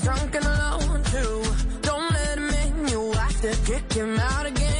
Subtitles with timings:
[0.00, 1.02] Drunk and alone.
[1.04, 1.42] Two,
[1.82, 2.88] don't let him.
[2.88, 3.12] You
[3.42, 4.72] to kick him out again.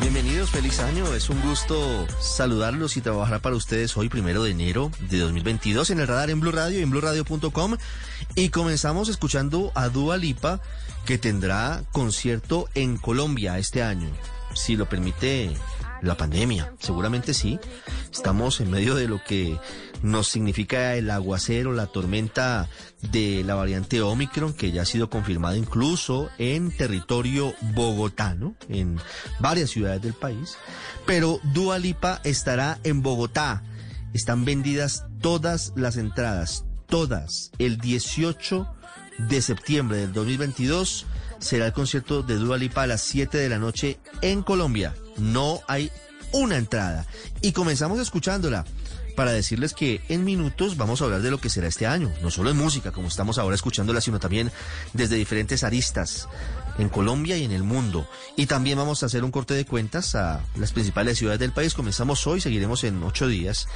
[0.00, 1.14] Bienvenidos, feliz año.
[1.14, 6.00] Es un gusto saludarlos y trabajar para ustedes hoy, primero de enero de 2022, en
[6.00, 7.76] el radar en Blue Radio y en BlueRadio.com.
[8.34, 10.60] Y comenzamos escuchando a Dua Lipa,
[11.06, 14.10] que tendrá concierto en Colombia este año,
[14.54, 15.52] si lo permite
[16.02, 16.74] la pandemia.
[16.80, 17.58] Seguramente sí.
[18.12, 19.58] Estamos en medio de lo que
[20.02, 22.68] nos significa el aguacero, la tormenta
[23.00, 28.98] de la variante Omicron, que ya ha sido confirmada incluso en territorio bogotano, en
[29.38, 30.56] varias ciudades del país.
[31.06, 33.62] Pero Dua Lipa estará en Bogotá.
[34.12, 37.52] Están vendidas todas las entradas, todas.
[37.58, 38.68] El 18
[39.18, 41.06] de septiembre del 2022
[41.38, 44.94] será el concierto de Dua Lipa a las 7 de la noche en Colombia.
[45.16, 45.90] No hay
[46.32, 47.06] una entrada.
[47.40, 48.64] Y comenzamos escuchándola
[49.16, 52.30] para decirles que en minutos vamos a hablar de lo que será este año, no
[52.30, 54.50] solo en música, como estamos ahora escuchándola, sino también
[54.94, 56.28] desde diferentes aristas
[56.78, 58.06] en Colombia y en el mundo.
[58.36, 61.74] Y también vamos a hacer un corte de cuentas a las principales ciudades del país.
[61.74, 63.68] Comenzamos hoy, seguiremos en ocho días,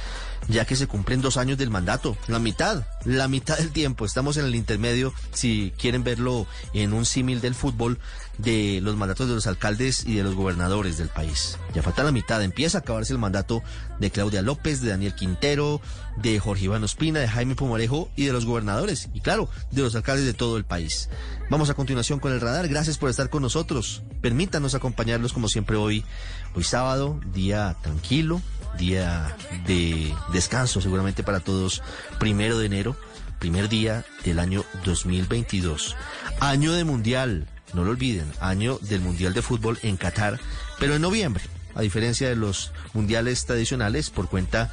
[0.47, 4.05] ya que se cumplen dos años del mandato, la mitad, la mitad del tiempo.
[4.05, 7.99] Estamos en el intermedio, si quieren verlo en un símil del fútbol,
[8.37, 11.57] de los mandatos de los alcaldes y de los gobernadores del país.
[11.73, 13.63] Ya falta la mitad, empieza a acabarse el mandato
[13.99, 15.81] de Claudia López, de Daniel Quintero,
[16.17, 19.95] de Jorge Iván Ospina, de Jaime Pumarejo y de los gobernadores, y claro, de los
[19.95, 21.09] alcaldes de todo el país.
[21.49, 25.77] Vamos a continuación con el radar, gracias por estar con nosotros, permítanos acompañarlos como siempre
[25.77, 26.03] hoy,
[26.55, 28.41] hoy sábado, día tranquilo,
[28.77, 31.81] día de descanso seguramente para todos,
[32.19, 32.95] primero de enero,
[33.39, 35.95] primer día del año 2022,
[36.39, 40.39] año de mundial, no lo olviden, año del Mundial de Fútbol en Qatar,
[40.79, 41.43] pero en noviembre,
[41.75, 44.71] a diferencia de los mundiales tradicionales, por cuenta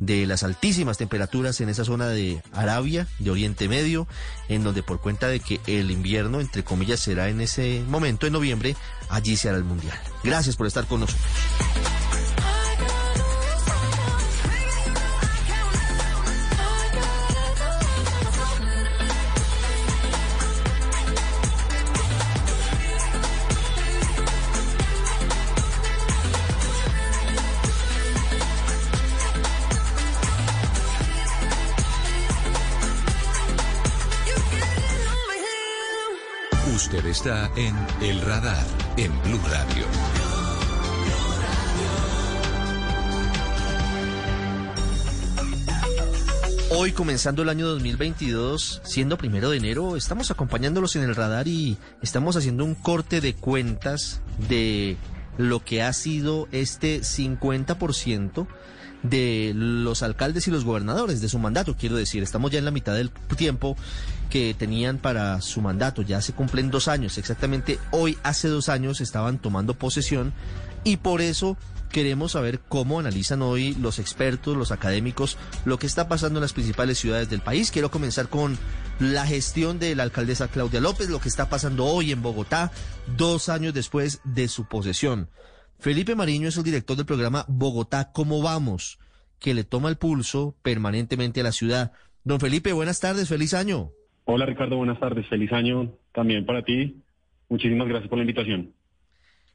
[0.00, 4.06] de las altísimas temperaturas en esa zona de Arabia, de Oriente Medio,
[4.48, 8.32] en donde por cuenta de que el invierno, entre comillas, será en ese momento, en
[8.32, 8.76] noviembre,
[9.08, 9.98] allí se hará el Mundial.
[10.22, 11.26] Gracias por estar con nosotros.
[37.56, 38.66] En El Radar
[38.98, 39.86] en Blue Radio.
[46.70, 51.78] Hoy comenzando el año 2022, siendo primero de enero, estamos acompañándolos en el radar y
[52.02, 54.20] estamos haciendo un corte de cuentas
[54.50, 54.98] de
[55.38, 58.46] lo que ha sido este 50%
[59.02, 62.70] de los alcaldes y los gobernadores de su mandato, quiero decir, estamos ya en la
[62.70, 63.76] mitad del tiempo
[64.36, 69.00] que tenían para su mandato, ya se cumplen dos años, exactamente hoy hace dos años
[69.00, 70.34] estaban tomando posesión
[70.84, 71.56] y por eso
[71.88, 76.52] queremos saber cómo analizan hoy los expertos, los académicos, lo que está pasando en las
[76.52, 77.70] principales ciudades del país.
[77.70, 78.58] Quiero comenzar con
[79.00, 82.72] la gestión de la alcaldesa Claudia López, lo que está pasando hoy en Bogotá,
[83.16, 85.30] dos años después de su posesión.
[85.78, 88.98] Felipe Mariño es el director del programa Bogotá, ¿cómo vamos?
[89.38, 91.92] que le toma el pulso permanentemente a la ciudad.
[92.22, 93.92] Don Felipe, buenas tardes, feliz año.
[94.28, 96.96] Hola Ricardo, buenas tardes, feliz año también para ti.
[97.48, 98.72] Muchísimas gracias por la invitación.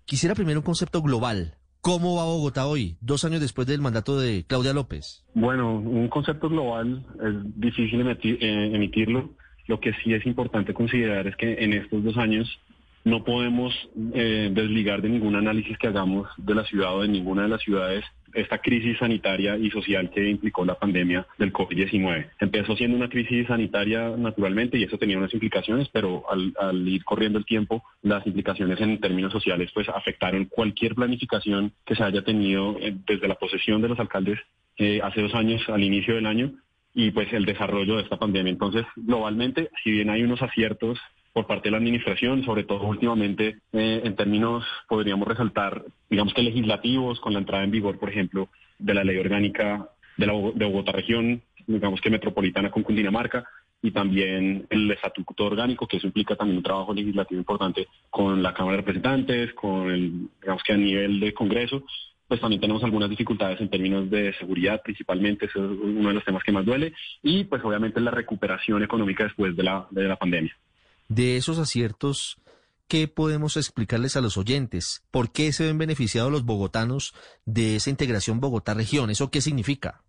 [0.05, 1.55] Quisiera primero un concepto global.
[1.81, 5.25] ¿Cómo va Bogotá hoy, dos años después del mandato de Claudia López?
[5.33, 9.35] Bueno, un concepto global es difícil eh, emitirlo.
[9.67, 12.47] Lo que sí es importante considerar es que en estos dos años
[13.03, 13.73] no podemos
[14.13, 17.61] eh, desligar de ningún análisis que hagamos de la ciudad o de ninguna de las
[17.61, 22.29] ciudades esta crisis sanitaria y social que implicó la pandemia del COVID-19.
[22.39, 27.39] Empezó siendo una crisis sanitaria naturalmente y eso tenía unas implicaciones, pero al, ir corriendo
[27.39, 32.77] el tiempo, las implicaciones en términos sociales pues afectaron cualquier planificación que se haya tenido
[32.79, 34.39] eh, desde la posesión de los alcaldes
[34.77, 36.53] eh, hace dos años al inicio del año
[36.93, 38.51] y pues el desarrollo de esta pandemia.
[38.51, 40.99] Entonces, globalmente, si bien hay unos aciertos
[41.33, 46.41] por parte de la administración, sobre todo últimamente eh, en términos, podríamos resaltar, digamos que
[46.41, 50.65] legislativos, con la entrada en vigor, por ejemplo, de la ley orgánica de, la, de
[50.65, 53.45] Bogotá región, digamos que metropolitana con Cundinamarca,
[53.83, 58.53] y también el estatuto orgánico, que eso implica también un trabajo legislativo importante con la
[58.53, 61.83] Cámara de Representantes, con el, digamos que a nivel de Congreso,
[62.27, 66.23] pues también tenemos algunas dificultades en términos de seguridad, principalmente, eso es uno de los
[66.23, 66.93] temas que más duele,
[67.23, 70.55] y pues obviamente la recuperación económica después de la, de la pandemia
[71.11, 72.37] de esos aciertos,
[72.87, 75.03] ¿qué podemos explicarles a los oyentes?
[75.11, 77.13] ¿Por qué se ven beneficiados los bogotanos
[77.45, 79.09] de esa integración Bogotá-región?
[79.09, 80.03] ¿Eso qué significa?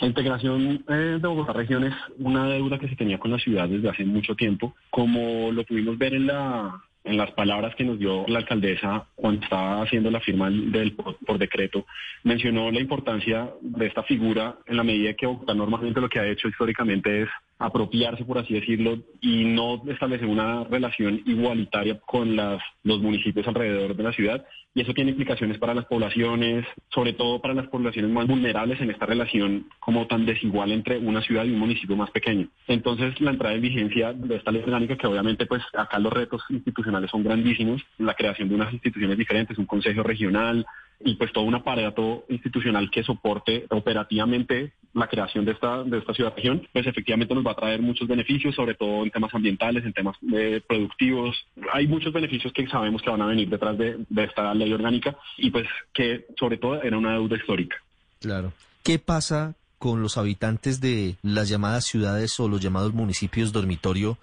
[0.00, 3.68] La integración eh, de Bogotá región es una deuda que se tenía con la ciudad
[3.68, 4.74] desde hace mucho tiempo.
[4.90, 9.44] Como lo pudimos ver en la en las palabras que nos dio la alcaldesa cuando
[9.44, 11.86] estaba haciendo la firma del por, decreto,
[12.24, 16.26] mencionó la importancia de esta figura en la medida que Bogotá normalmente lo que ha
[16.26, 17.28] hecho históricamente es
[17.58, 23.96] apropiarse, por así decirlo, y no establecer una relación igualitaria con las, los municipios alrededor
[23.96, 24.44] de la ciudad.
[24.74, 28.90] Y eso tiene implicaciones para las poblaciones, sobre todo para las poblaciones más vulnerables en
[28.90, 32.48] esta relación como tan desigual entre una ciudad y un municipio más pequeño.
[32.68, 36.42] Entonces, la entrada en vigencia de esta ley orgánica, que obviamente pues acá los retos
[36.50, 40.66] institucionales son grandísimos, la creación de unas instituciones diferentes, un consejo regional,
[41.00, 46.14] y pues todo un aparato institucional que soporte operativamente la creación de esta, de esta
[46.14, 49.84] ciudad región, pues efectivamente nos va a traer muchos beneficios, sobre todo en temas ambientales,
[49.84, 51.36] en temas eh, productivos.
[51.72, 55.16] Hay muchos beneficios que sabemos que van a venir detrás de, de esta ley orgánica
[55.36, 57.76] y pues que sobre todo era una deuda histórica.
[58.20, 58.54] Claro.
[58.82, 64.16] ¿Qué pasa con los habitantes de las llamadas ciudades o los llamados municipios dormitorio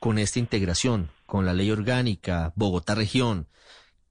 [0.00, 3.46] con esta integración, con la ley orgánica, Bogotá región?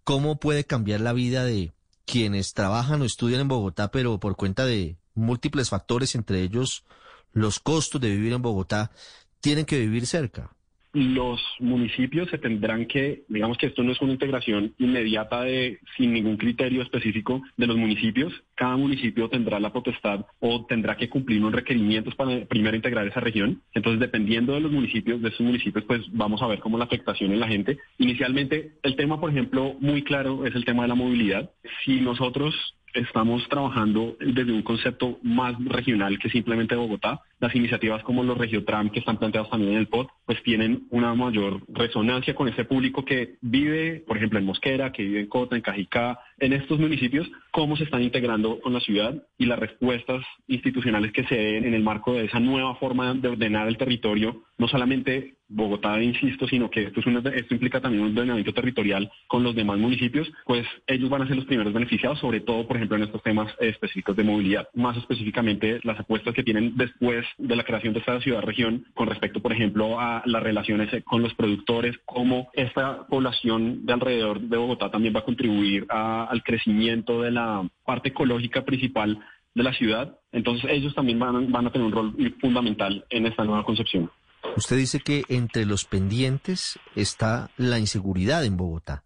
[0.04, 1.72] ¿Cómo puede cambiar la vida de
[2.06, 6.84] quienes trabajan o estudian en Bogotá, pero por cuenta de múltiples factores, entre ellos
[7.32, 8.92] los costos de vivir en Bogotá,
[9.40, 10.56] tienen que vivir cerca
[10.94, 16.14] los municipios se tendrán que, digamos que esto no es una integración inmediata de sin
[16.14, 18.32] ningún criterio específico de los municipios.
[18.56, 23.20] Cada municipio tendrá la potestad o tendrá que cumplir unos requerimientos para primero integrar esa
[23.20, 23.62] región.
[23.74, 27.32] Entonces, dependiendo de los municipios, de esos municipios, pues vamos a ver cómo la afectación
[27.32, 27.80] en la gente.
[27.98, 31.50] Inicialmente, el tema, por ejemplo, muy claro es el tema de la movilidad.
[31.84, 32.54] Si nosotros
[32.94, 37.22] estamos trabajando desde un concepto más regional que simplemente Bogotá.
[37.40, 41.14] Las iniciativas como los Regiotram que están planteados también en el POT, pues tienen una
[41.14, 45.56] mayor resonancia con ese público que vive, por ejemplo, en Mosquera, que vive en Cota,
[45.56, 50.26] en Cajicá, en estos municipios, cómo se están integrando con la ciudad y las respuestas
[50.48, 54.44] institucionales que se den en el marco de esa nueva forma de ordenar el territorio,
[54.58, 59.44] no solamente Bogotá, insisto, sino que esto, es esto implica también un ordenamiento territorial con
[59.44, 62.98] los demás municipios, pues ellos van a ser los primeros beneficiados, sobre todo, por ejemplo,
[62.98, 64.68] en estos temas específicos de movilidad.
[64.74, 69.42] Más específicamente, las apuestas que tienen después de la creación de esta ciudad-región con respecto,
[69.42, 74.90] por ejemplo, a las relaciones con los productores, cómo esta población de alrededor de Bogotá
[74.90, 75.86] también va a contribuir
[76.34, 79.20] al crecimiento de la parte ecológica principal
[79.54, 80.20] de la ciudad.
[80.32, 84.10] Entonces ellos también van a tener un rol fundamental en esta nueva concepción.
[84.58, 89.04] Usted dice que entre los pendientes está la inseguridad en Bogotá.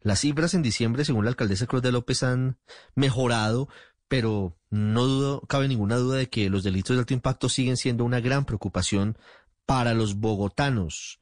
[0.00, 2.56] Las cifras en diciembre, según la alcaldesa Cruz de López, han
[2.94, 3.68] mejorado,
[4.08, 8.20] pero no cabe ninguna duda de que los delitos de alto impacto siguen siendo una
[8.20, 9.18] gran preocupación
[9.66, 11.20] para los bogotanos.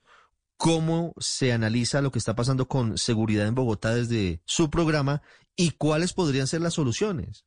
[0.56, 5.22] ¿Cómo se analiza lo que está pasando con seguridad en Bogotá desde su programa
[5.58, 7.44] y cuáles podrían ser las soluciones?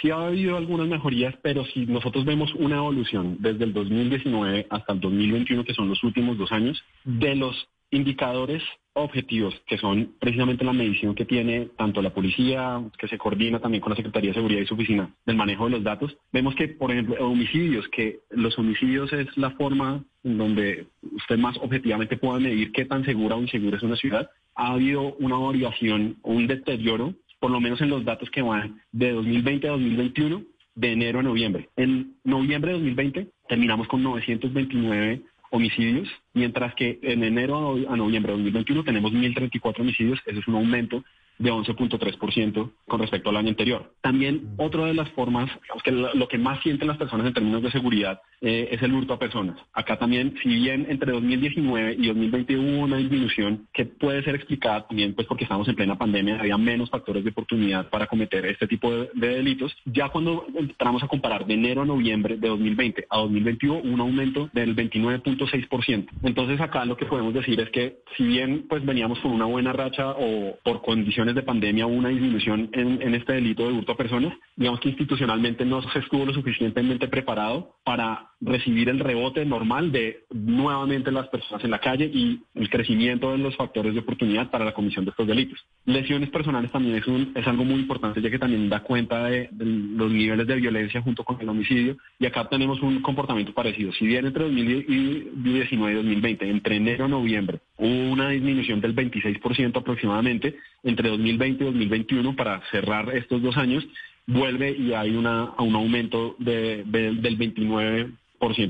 [0.00, 4.92] sí ha habido algunas mejorías, pero si nosotros vemos una evolución desde el 2019 hasta
[4.92, 8.62] el 2021, que son los últimos dos años, de los indicadores
[8.94, 13.80] objetivos, que son precisamente la medición que tiene tanto la policía, que se coordina también
[13.80, 16.68] con la Secretaría de Seguridad y su oficina del manejo de los datos, vemos que,
[16.68, 22.38] por ejemplo, homicidios, que los homicidios es la forma en donde usted más objetivamente pueda
[22.38, 27.14] medir qué tan segura o insegura es una ciudad, ha habido una variación, un deterioro,
[27.42, 30.44] por lo menos en los datos que van de 2020 a 2021,
[30.76, 31.68] de enero a noviembre.
[31.74, 38.38] En noviembre de 2020 terminamos con 929 homicidios, mientras que en enero a noviembre de
[38.38, 41.02] 2021 tenemos 1.034 homicidios, eso es un aumento
[41.42, 43.92] de 11.3% con respecto al año anterior.
[44.00, 47.62] También otra de las formas, digamos que lo, que más sienten las personas en términos
[47.62, 49.58] de seguridad eh, es el hurto a personas.
[49.72, 54.86] Acá también, si bien entre 2019 y 2020 hubo una disminución que puede ser explicada
[54.86, 58.68] también pues porque estamos en plena pandemia, había menos factores de oportunidad para cometer este
[58.68, 63.18] tipo de, delitos, ya cuando entramos a comparar de enero a noviembre de 2020 a
[63.18, 66.06] 2021 un aumento del 29.6%.
[66.22, 69.72] Entonces acá lo que podemos decir es que si bien pues veníamos con una buena
[69.72, 73.96] racha o por condiciones de pandemia hubo una disminución en, este delito de hurto a
[73.96, 79.92] personas, digamos que institucionalmente no se estuvo lo suficientemente preparado para recibir el rebote normal
[79.92, 84.50] de nuevamente las personas en la calle y el crecimiento de los factores de oportunidad
[84.50, 85.60] para la comisión de estos delitos.
[85.84, 89.48] Lesiones personales también es, un, es algo muy importante ya que también da cuenta de,
[89.52, 93.92] los niveles de violencia junto con el homicidio y acá tenemos un comportamiento parecido.
[93.92, 99.76] Si bien entre 2019 y 2020, entre enero y noviembre, hubo una disminución del 26%
[99.76, 103.86] aproximadamente, entre 2020 y 2021 para cerrar estos dos años,
[104.26, 108.10] vuelve y hay una, un aumento de, del 29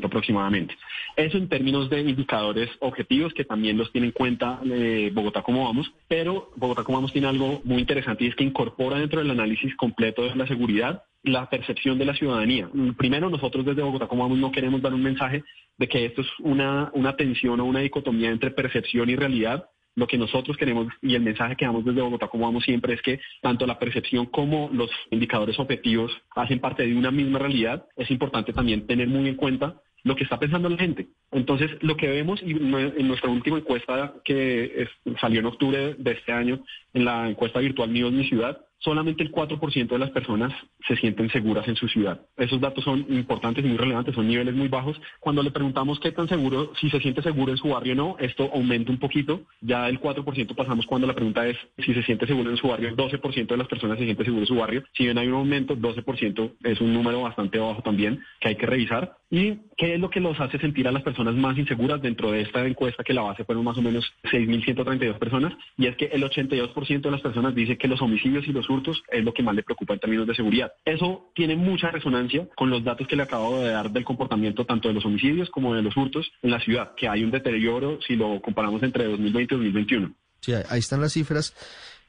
[0.04, 0.76] aproximadamente.
[1.16, 5.64] Eso en términos de indicadores objetivos que también los tiene en cuenta eh, Bogotá como
[5.64, 9.30] vamos, pero Bogotá como vamos tiene algo muy interesante y es que incorpora dentro del
[9.30, 12.68] análisis completo de la seguridad la percepción de la ciudadanía.
[12.96, 15.44] Primero, nosotros desde Bogotá como vamos no queremos dar un mensaje
[15.78, 20.06] de que esto es una, una tensión o una dicotomía entre percepción y realidad, lo
[20.06, 23.20] que nosotros queremos y el mensaje que damos desde Bogotá, como vamos siempre, es que
[23.40, 27.86] tanto la percepción como los indicadores objetivos hacen parte de una misma realidad.
[27.96, 31.08] Es importante también tener muy en cuenta lo que está pensando la gente.
[31.30, 34.88] Entonces, lo que vemos y en nuestra última encuesta que
[35.20, 39.32] salió en octubre de este año, en la encuesta virtual Mío Mi Ciudad, solamente el
[39.32, 40.52] 4% de las personas
[40.86, 42.20] se sienten seguras en su ciudad.
[42.36, 45.00] Esos datos son importantes y muy relevantes, son niveles muy bajos.
[45.20, 48.16] Cuando le preguntamos qué tan seguro, si se siente seguro en su barrio o no,
[48.18, 49.42] esto aumenta un poquito.
[49.60, 52.88] Ya el 4% pasamos cuando la pregunta es si se siente seguro en su barrio.
[52.88, 54.84] El 12% de las personas se siente seguro en su barrio.
[54.94, 58.66] Si bien hay un aumento, 12% es un número bastante bajo también que hay que
[58.66, 59.16] revisar.
[59.34, 62.42] ¿Y qué es lo que los hace sentir a las personas más inseguras dentro de
[62.42, 65.54] esta encuesta que la base fueron más o menos 6.132 personas?
[65.78, 69.02] Y es que el 82% de las personas dice que los homicidios y los hurtos
[69.10, 70.74] es lo que más le preocupa en términos de seguridad.
[70.84, 74.88] Eso tiene mucha resonancia con los datos que le acabo de dar del comportamiento tanto
[74.88, 78.16] de los homicidios como de los hurtos en la ciudad, que hay un deterioro si
[78.16, 80.12] lo comparamos entre 2020 y 2021.
[80.40, 81.54] Sí, ahí están las cifras.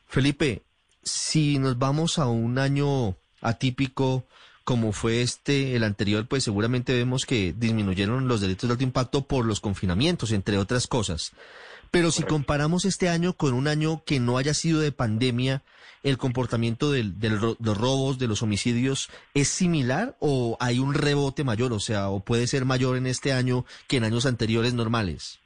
[0.07, 0.63] Felipe,
[1.01, 4.25] si nos vamos a un año atípico
[4.63, 9.27] como fue este, el anterior, pues seguramente vemos que disminuyeron los delitos de alto impacto
[9.27, 11.33] por los confinamientos, entre otras cosas.
[11.91, 15.61] Pero si comparamos este año con un año que no haya sido de pandemia,
[16.01, 21.71] ¿el comportamiento de los robos, de los homicidios, es similar o hay un rebote mayor?
[21.71, 25.39] O sea, ¿o puede ser mayor en este año que en años anteriores normales?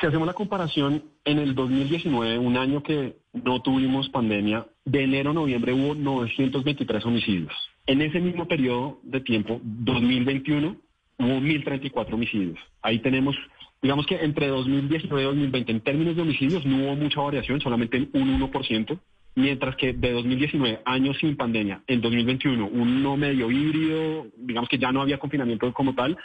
[0.00, 5.30] Si hacemos la comparación, en el 2019, un año que no tuvimos pandemia, de enero
[5.30, 7.54] a noviembre hubo 923 homicidios.
[7.86, 10.76] En ese mismo periodo de tiempo, 2021,
[11.18, 12.58] hubo 1.034 homicidios.
[12.82, 13.36] Ahí tenemos
[13.84, 18.08] Digamos que entre 2019 y 2020, en términos de homicidios, no hubo mucha variación, solamente
[18.14, 18.98] un 1%,
[19.34, 24.90] mientras que de 2019, años sin pandemia, en 2021, uno medio híbrido, digamos que ya
[24.90, 26.16] no había confinamiento como tal,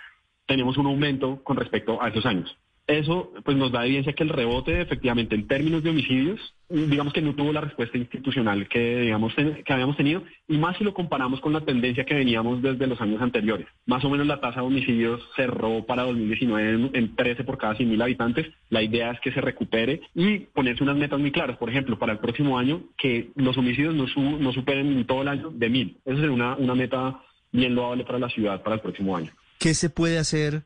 [0.48, 2.56] tenemos un aumento con respecto a esos años.
[2.90, 7.22] Eso pues nos da evidencia que el rebote efectivamente en términos de homicidios, digamos que
[7.22, 11.40] no tuvo la respuesta institucional que, digamos, que habíamos tenido, y más si lo comparamos
[11.40, 13.68] con la tendencia que veníamos desde los años anteriores.
[13.86, 18.02] Más o menos la tasa de homicidios cerró para 2019 en, 13 por cada 100.000
[18.02, 18.48] habitantes.
[18.72, 21.58] La idea es que se recupere y ponerse unas metas muy claras.
[21.58, 24.08] Por ejemplo, para el próximo año, que los homicidios no,
[24.40, 25.98] no superen en todo el año de 1.000.
[26.06, 29.32] Esa sería una, una meta bien loable para la ciudad para el próximo año.
[29.60, 30.64] ¿Qué se puede hacer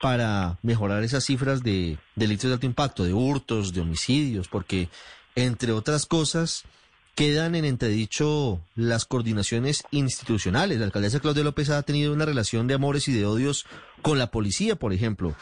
[0.00, 4.88] para mejorar esas cifras de delitos de alto impacto, de hurtos, de homicidios, porque,
[5.36, 6.64] entre otras cosas,
[7.14, 10.78] quedan en entredicho las coordinaciones institucionales.
[10.78, 13.66] La alcaldesa Claudia López ha tenido una relación de amores y de odios
[14.00, 15.34] con la policía, por ejemplo,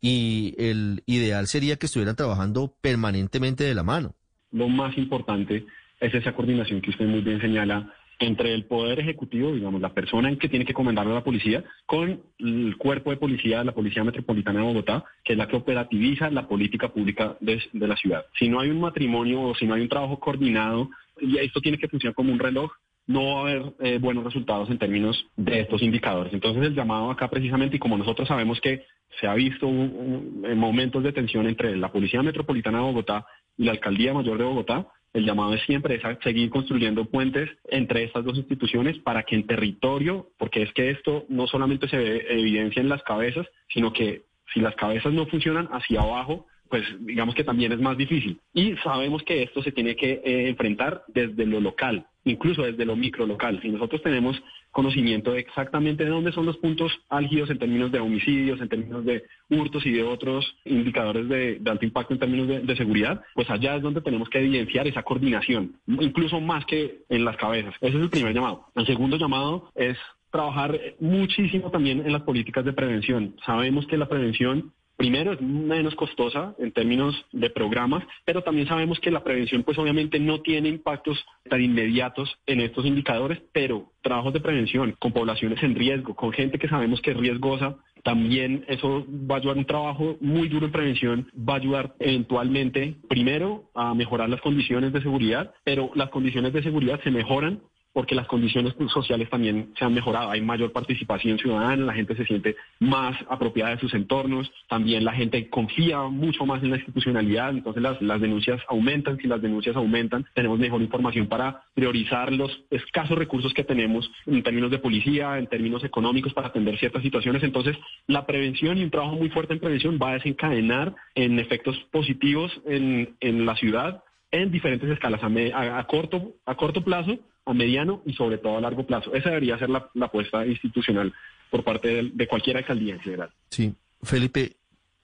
[0.00, 4.14] y el ideal sería que estuvieran trabajando permanentemente de la mano.
[4.52, 5.66] Lo más importante
[5.98, 10.28] es esa coordinación que usted muy bien señala entre el poder ejecutivo, digamos, la persona
[10.28, 13.72] en que tiene que comandarle a la policía, con el cuerpo de policía de la
[13.72, 17.96] Policía Metropolitana de Bogotá, que es la que operativiza la política pública de, de la
[17.96, 18.24] ciudad.
[18.38, 20.88] Si no hay un matrimonio o si no hay un trabajo coordinado,
[21.20, 22.70] y esto tiene que funcionar como un reloj,
[23.06, 26.32] no va a haber eh, buenos resultados en términos de estos indicadores.
[26.32, 28.84] Entonces el llamado acá precisamente, y como nosotros sabemos que
[29.20, 33.72] se ha visto en momentos de tensión entre la Policía Metropolitana de Bogotá y la
[33.72, 38.36] Alcaldía Mayor de Bogotá, el llamado es siempre es seguir construyendo puentes entre estas dos
[38.36, 42.88] instituciones para que en territorio, porque es que esto no solamente se ve evidencia en
[42.88, 47.70] las cabezas, sino que si las cabezas no funcionan hacia abajo, pues digamos que también
[47.70, 48.40] es más difícil.
[48.52, 52.96] Y sabemos que esto se tiene que eh, enfrentar desde lo local, incluso desde lo
[52.96, 53.60] micro local.
[53.62, 54.42] Si nosotros tenemos
[54.74, 59.04] conocimiento de exactamente de dónde son los puntos álgidos en términos de homicidios, en términos
[59.04, 63.76] de hurtos y de otros indicadores de, alto impacto en términos de, seguridad, pues allá
[63.76, 67.74] es donde tenemos que evidenciar esa coordinación, incluso más que en las cabezas.
[67.80, 68.66] Ese es el primer llamado.
[68.74, 69.96] El segundo llamado es
[70.30, 73.36] trabajar muchísimo también en las políticas de prevención.
[73.46, 79.00] Sabemos que la prevención Primero, es menos costosa en términos de programas, pero también sabemos
[79.00, 84.32] que la prevención, pues obviamente no tiene impactos tan inmediatos en estos indicadores, pero trabajos
[84.32, 89.04] de prevención con poblaciones en riesgo, con gente que sabemos que es riesgosa, también eso
[89.08, 89.56] va a ayudar.
[89.56, 94.92] Un trabajo muy duro en prevención, va a ayudar eventualmente, primero, a mejorar las condiciones
[94.92, 97.62] de seguridad, pero las condiciones de seguridad se mejoran
[97.94, 100.30] porque las condiciones sociales también se han mejorado.
[100.30, 105.12] Hay mayor participación ciudadana, la gente se siente más apropiada de sus entornos, también la
[105.12, 109.76] gente confía mucho más en la institucionalidad, entonces las, las denuncias aumentan, si las denuncias
[109.76, 115.38] aumentan, tenemos mejor información para priorizar los escasos recursos que tenemos en términos de policía,
[115.38, 117.44] en términos económicos para atender ciertas situaciones.
[117.44, 117.76] Entonces,
[118.08, 122.52] la prevención y un trabajo muy fuerte en prevención va a desencadenar en efectos positivos
[122.66, 124.02] en, en la ciudad
[124.34, 128.86] en diferentes escalas, a, corto, a corto plazo, a mediano y sobre todo a largo
[128.86, 129.14] plazo.
[129.14, 131.12] Esa debería ser la, apuesta institucional
[131.50, 133.30] por parte de, de, cualquier alcaldía en general.
[133.50, 134.56] Sí, Felipe,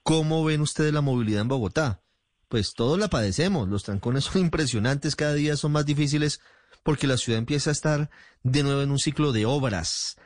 [0.02, 2.00] ¿cómo ven ustedes la movilidad en Bogotá?
[2.48, 6.40] Pues todos la padecemos, los trancones son impresionantes, cada día son más difíciles
[6.82, 8.10] porque la ciudad empieza a estar
[8.42, 10.16] de nuevo en un ciclo de obras.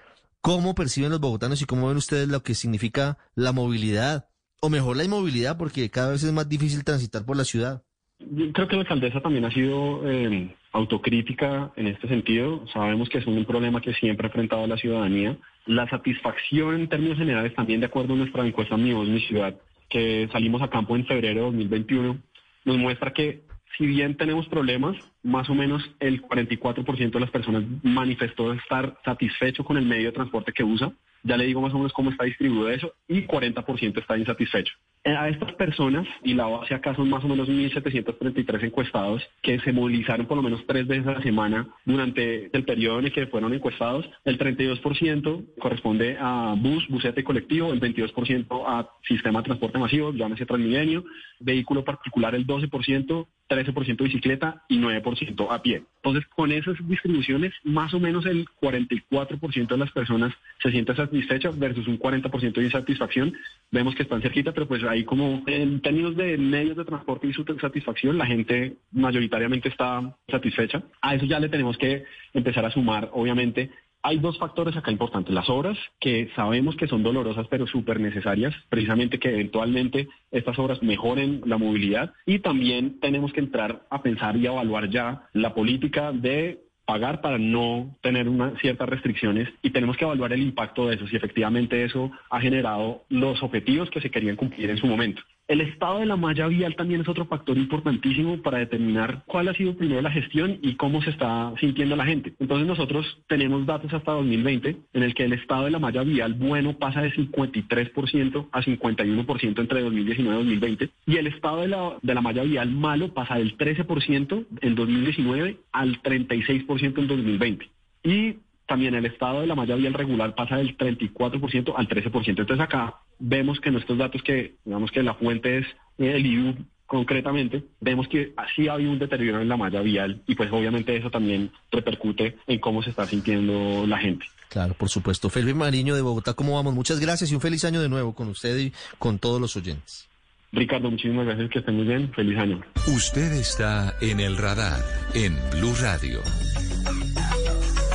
[0.41, 4.29] ¿Cómo perciben los bogotanos y cómo ven ustedes lo que significa la movilidad?
[4.61, 7.83] O mejor la inmovilidad, porque cada vez es más difícil transitar por la ciudad.
[8.19, 12.67] Creo que la alcaldesa también ha sido eh, autocrítica en este sentido.
[12.73, 15.37] Sabemos que es un problema que siempre ha enfrentado a la ciudadanía.
[15.67, 19.57] La satisfacción en términos generales, también de acuerdo a nuestra encuesta Mi Voz, Mi Ciudad,
[19.89, 22.19] que salimos a campo en febrero de 2021,
[22.65, 23.43] nos muestra que
[23.77, 29.65] si bien tenemos problemas, más o menos el 44% de las personas manifestó estar satisfecho
[29.65, 30.93] con el medio de transporte que usa.
[31.25, 34.75] Ya le digo más o menos cómo está distribuido eso y 40% está insatisfecho.
[35.07, 39.61] Eh, a estas personas, y la base acá son más o menos 1.733 encuestados que
[39.61, 43.13] se movilizaron por lo menos tres veces a la semana durante el periodo en el
[43.13, 44.09] que fueron encuestados.
[44.25, 50.47] El 32% corresponde a bus, busete colectivo, el 22% a sistema de transporte masivo, llámese
[50.47, 51.05] Transmilenio,
[51.39, 55.83] vehículo particular el 12%, 13% bicicleta y 9% a pie.
[55.97, 61.59] Entonces, con esas distribuciones, más o menos el 44% de las personas se sienten satisfechas
[61.59, 63.35] versus un 40% de insatisfacción.
[63.71, 67.33] Vemos que están cerquita, pero pues ahí como en términos de medios de transporte y
[67.33, 70.83] su satisfacción, la gente mayoritariamente está satisfecha.
[71.03, 73.71] A eso ya le tenemos que empezar a sumar, obviamente,
[74.07, 75.35] hay dos factores acá importantes.
[75.35, 80.83] Las obras, que sabemos que son dolorosas, pero súper necesarias, precisamente que eventualmente estas obras
[80.83, 82.13] mejoren la movilidad.
[82.27, 87.39] Y también tenemos que entrar a pensar y evaluar ya la política de pagar para
[87.39, 91.83] no tener unas ciertas restricciones y tenemos que evaluar el impacto de eso, si efectivamente
[91.85, 95.23] eso ha generado los objetivos que se querían cumplir en su momento.
[95.47, 99.55] El estado de la malla vial también es otro factor importantísimo para determinar cuál ha
[99.55, 102.33] sido primero la gestión y cómo se está sintiendo la gente.
[102.41, 106.33] Entonces nosotros tenemos datos hasta 2020 en el que el estado de la malla vial
[106.33, 111.99] bueno pasa de 53% a 51% entre 2019 y 2020 y el estado de la,
[112.01, 117.71] de la malla vial malo pasa del 13% en 2019 al 36% en 2020.
[118.03, 122.29] Y también el estado de la malla vial regular pasa del 34% al 13%.
[122.29, 125.67] Entonces acá vemos que nuestros datos que, digamos que la fuente es
[125.99, 126.55] el IU
[126.87, 130.97] concretamente, vemos que así ha habido un deterioro en la malla vial y pues obviamente
[130.97, 134.27] eso también repercute en cómo se está sintiendo la gente.
[134.49, 135.31] Claro, por supuesto.
[135.31, 136.75] Felipe Mariño de Bogotá, ¿cómo vamos?
[136.75, 140.09] Muchas gracias y un feliz año de nuevo con usted y con todos los oyentes.
[140.53, 142.13] Ricardo, muchísimas gracias, que estén muy bien.
[142.13, 142.63] Feliz año.
[142.87, 144.81] Usted está en el radar
[145.15, 146.21] en Blue Radio.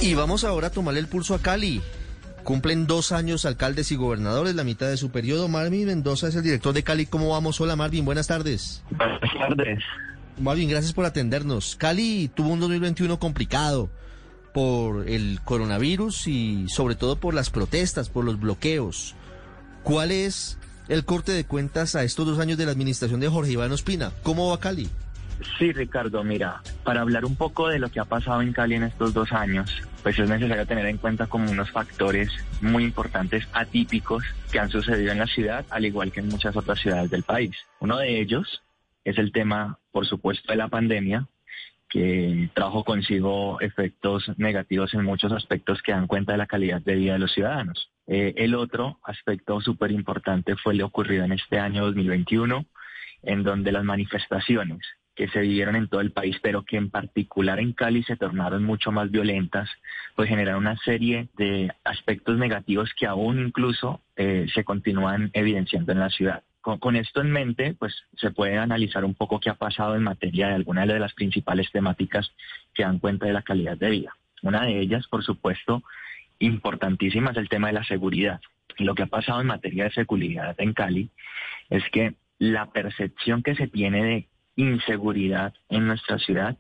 [0.02, 1.82] Y vamos ahora a tomarle el pulso a Cali.
[2.44, 5.50] Cumplen dos años alcaldes y gobernadores, la mitad de su periodo.
[5.50, 7.06] Marvin Mendoza es el director de Cali.
[7.06, 7.60] ¿Cómo vamos?
[7.60, 8.82] Hola Marvin, buenas tardes.
[8.92, 9.80] Buenas tardes.
[10.40, 11.76] Marvin, gracias por atendernos.
[11.76, 13.90] Cali tuvo un 2021 complicado,
[14.54, 19.16] por el coronavirus y sobre todo por las protestas, por los bloqueos.
[19.84, 20.58] ¿Cuál es
[20.88, 24.12] el corte de cuentas a estos dos años de la administración de Jorge Iván Ospina?
[24.24, 24.90] ¿Cómo va Cali?
[25.58, 28.84] Sí, Ricardo, mira, para hablar un poco de lo que ha pasado en Cali en
[28.84, 32.30] estos dos años, pues es necesario tener en cuenta como unos factores
[32.62, 36.80] muy importantes atípicos que han sucedido en la ciudad, al igual que en muchas otras
[36.80, 37.56] ciudades del país.
[37.80, 38.64] Uno de ellos
[39.06, 41.28] es el tema, por supuesto, de la pandemia,
[41.90, 46.96] que trajo consigo efectos negativos en muchos aspectos que dan cuenta de la calidad de
[46.96, 47.92] vida de los ciudadanos.
[48.08, 52.66] Eh, el otro aspecto súper importante fue lo ocurrido en este año 2021,
[53.24, 54.80] en donde las manifestaciones
[55.20, 58.64] que se vivieron en todo el país, pero que en particular en Cali se tornaron
[58.64, 59.70] mucho más violentas,
[60.16, 66.00] pues generaron una serie de aspectos negativos que aún incluso eh, se continúan evidenciando en
[66.00, 66.44] la ciudad.
[66.62, 70.48] Con, esto en mente, pues se puede analizar un poco qué ha pasado en materia
[70.48, 72.32] de algunas de las principales temáticas
[72.74, 74.16] que dan cuenta de la calidad de vida.
[74.42, 75.84] Una de ellas, por supuesto,
[76.40, 78.40] importantísima es el tema de la seguridad.
[78.78, 81.10] Y lo que ha pasado en materia de seguridad en Cali
[81.70, 86.58] es que la percepción que se tiene de inseguridad en nuestra ciudad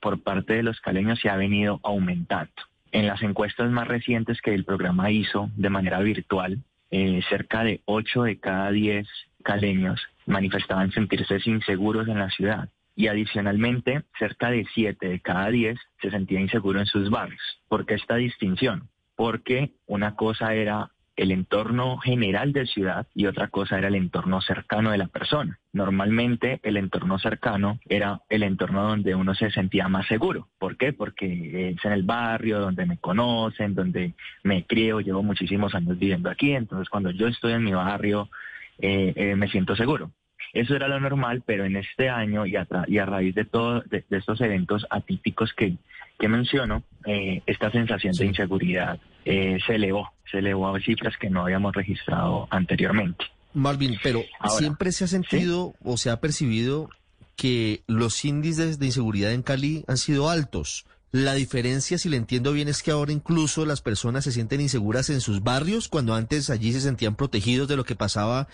[0.00, 2.52] por parte de los caleños se ha venido aumentando.
[2.92, 6.58] En las encuestas más recientes que el programa hizo de manera virtual,
[6.92, 9.06] eh, cerca de 8 de cada 10
[9.42, 12.68] caleños manifestaban sentirse inseguros en la ciudad.
[12.94, 17.42] Y adicionalmente, cerca de 7 de cada 10 se sentía inseguro en sus barrios.
[17.68, 18.88] ¿Por qué esta distinción?
[19.16, 24.40] Porque una cosa era el entorno general de ciudad y otra cosa era el entorno
[24.40, 25.58] cercano de la persona.
[25.72, 30.48] Normalmente el entorno cercano era el entorno donde uno se sentía más seguro.
[30.58, 30.94] ¿Por qué?
[30.94, 36.30] Porque es en el barrio donde me conocen, donde me crío, llevo muchísimos años viviendo
[36.30, 38.30] aquí, entonces cuando yo estoy en mi barrio
[38.78, 40.12] eh, eh, me siento seguro.
[40.52, 43.88] Eso era lo normal, pero en este año y a, y a raíz de todos
[43.88, 45.74] de, estos eventos atípicos que,
[46.18, 51.42] que menciono, eh, esta sensación de inseguridad se elevó se elevó a cifras que no
[51.42, 53.24] habíamos registrado anteriormente.
[53.52, 54.22] Marvin, pero
[54.58, 56.88] siempre se ha sentido o se ha percibido
[57.36, 60.86] que los índices de inseguridad en Cali han sido altos.
[61.10, 65.10] La diferencia, si le entiendo bien, es que ahora incluso las personas se sienten inseguras
[65.10, 68.46] en sus barrios cuando antes allí se sentían protegidos de lo que pasaba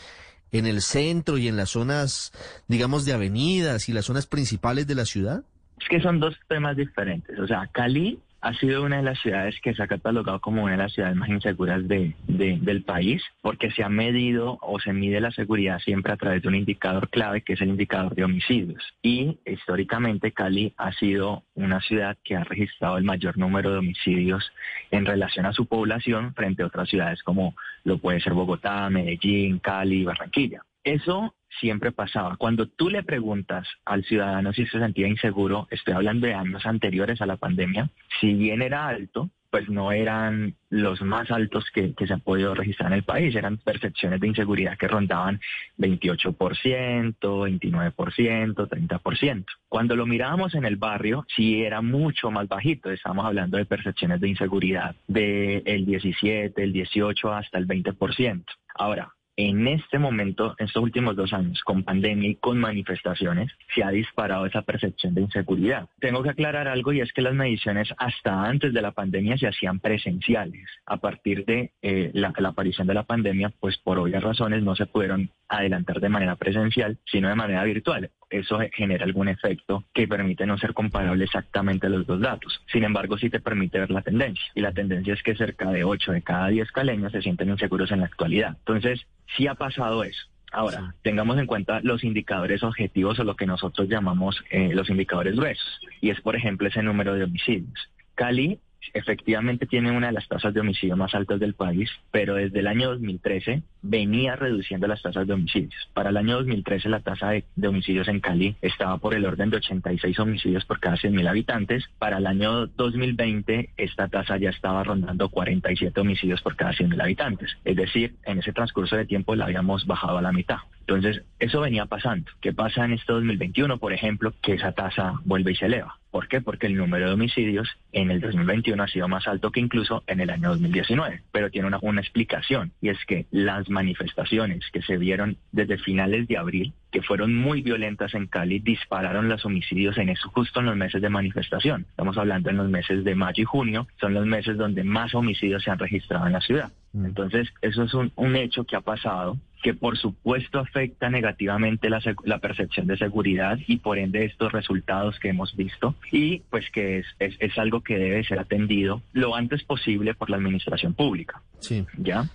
[0.53, 2.33] en el centro y en las zonas,
[2.69, 5.43] digamos, de avenidas y las zonas principales de la ciudad.
[5.81, 7.39] Es que son dos temas diferentes.
[7.39, 10.73] O sea, Cali ha sido una de las ciudades que se ha catalogado como una
[10.73, 15.21] de las ciudades más inseguras de, del país, porque se ha medido o se mide
[15.21, 18.83] la seguridad siempre a través de un indicador clave, que es el indicador de homicidios.
[19.03, 24.53] Y históricamente Cali ha sido una ciudad que ha registrado el mayor número de homicidios
[24.91, 29.59] en relación a su población frente a otras ciudades como lo puede ser Bogotá, Medellín,
[29.59, 30.63] Cali, Barranquilla.
[30.85, 32.37] Eso siempre pasaba.
[32.37, 37.21] Cuando tú le preguntas al ciudadano si se sentía inseguro, estoy hablando de años anteriores
[37.21, 37.91] a la pandemia,
[38.21, 42.93] si bien era alto, pues no eran los más altos que, se han podido registrar
[42.93, 45.41] en el país, eran percepciones de inseguridad que rondaban
[45.79, 49.45] 28%, 29%, 30%.
[49.69, 54.21] Cuando lo mirábamos en el barrio, sí era mucho más bajito, estábamos hablando de percepciones
[54.21, 58.45] de inseguridad del el 17, el 18 hasta el 20%.
[58.75, 63.85] Ahora, en este momento, en estos últimos dos años, con pandemia y con manifestaciones, se
[63.85, 65.89] ha disparado esa percepción de inseguridad.
[66.01, 69.49] Tengo que aclarar algo y es que las mediciones hasta antes de la pandemia se
[69.49, 70.67] hacían presenciales.
[70.87, 74.75] A partir de eh, la, la, aparición de la pandemia, pues por obvias razones no
[74.75, 80.09] se pudieron adelantar de manera presencial, sino de manera virtual eso genera algún efecto que
[80.09, 82.61] permite no ser comparable exactamente los dos datos.
[82.73, 84.45] Sin embargo, sí te permite ver la tendencia.
[84.55, 87.91] Y la tendencia es que cerca de 8 de cada 10 caleños se sienten inseguros
[87.93, 88.57] en la actualidad.
[88.59, 90.27] Entonces, sí ha pasado eso.
[90.53, 95.37] Ahora, tengamos en cuenta los indicadores objetivos o lo que nosotros llamamos eh, los indicadores
[95.37, 95.81] gruesos.
[96.01, 97.91] Y es, por ejemplo, ese número de homicidios.
[98.15, 98.61] Cali
[98.95, 102.67] efectivamente tiene una de las tasas de homicidio más altas del país, pero desde el
[102.67, 105.89] año 2013 venía reduciendo las tasas de homicidios.
[105.95, 109.59] Para el año 2013 la tasa de, homicidios en Cali estaba por el orden de
[109.59, 111.85] 86 homicidios por cada 100.000 habitantes.
[111.99, 117.57] Para el año 2020 esta tasa ya estaba rondando 47 homicidios por cada 100.000 habitantes.
[117.65, 120.59] Es decir, en ese transcurso de tiempo la habíamos bajado a la mitad.
[120.89, 122.31] Entonces, eso venía pasando.
[122.41, 125.99] ¿Qué pasa en este 2021, por ejemplo, que esa tasa vuelve y se eleva?
[126.13, 126.41] ¿Por qué?
[126.41, 130.21] Porque el número de homicidios en el 2021 ha sido más alto que incluso en
[130.21, 131.23] el año 2019.
[131.33, 136.27] Pero tiene una, una explicación y es que las manifestaciones que se vieron desde finales
[136.29, 140.67] de abril, que fueron muy violentas en Cali, dispararon los homicidios en eso justo en
[140.67, 141.85] los meses de manifestación.
[141.91, 145.63] Estamos hablando en los meses de mayo y junio, son los meses donde más homicidios
[145.63, 146.73] se han registrado en la ciudad.
[146.95, 147.05] Mm.
[147.05, 152.01] Entonces, eso es un, un hecho que ha pasado que por supuesto afecta negativamente la,
[152.25, 156.99] la, percepción de seguridad y por ende estos resultados que hemos visto y pues que
[156.99, 161.43] es, es, es, algo que debe ser atendido lo antes posible por la administración pública.
[161.59, 161.85] Sí.
[161.99, 162.29] ¿Ya?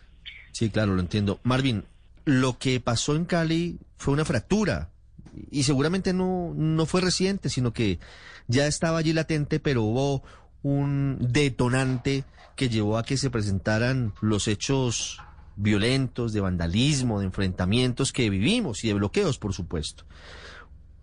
[0.51, 1.39] Sí, claro, lo entiendo.
[1.43, 1.85] Marvin,
[2.25, 4.89] lo que pasó en Cali fue una fractura
[5.49, 7.99] y seguramente no, no fue reciente, sino que
[8.47, 10.23] ya estaba allí latente, pero hubo
[10.63, 15.19] un detonante que llevó a que se presentaran los hechos
[15.55, 20.05] violentos, de vandalismo, de enfrentamientos que vivimos y de bloqueos, por supuesto.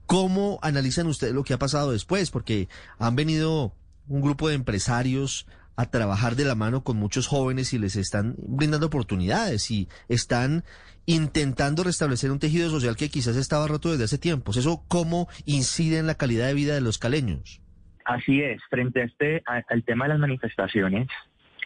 [0.06, 2.30] ¿Cómo analizan ustedes lo que ha pasado después?
[2.30, 3.74] Porque han venido
[4.08, 5.46] un grupo de empresarios
[5.78, 10.64] a trabajar de la mano con muchos jóvenes y les están brindando oportunidades y están
[11.06, 14.56] intentando restablecer un tejido social que quizás estaba roto desde hace tiempos.
[14.56, 17.62] ¿Eso cómo incide en la calidad de vida de los caleños?
[18.04, 21.06] Así es, frente a este, al tema de las manifestaciones,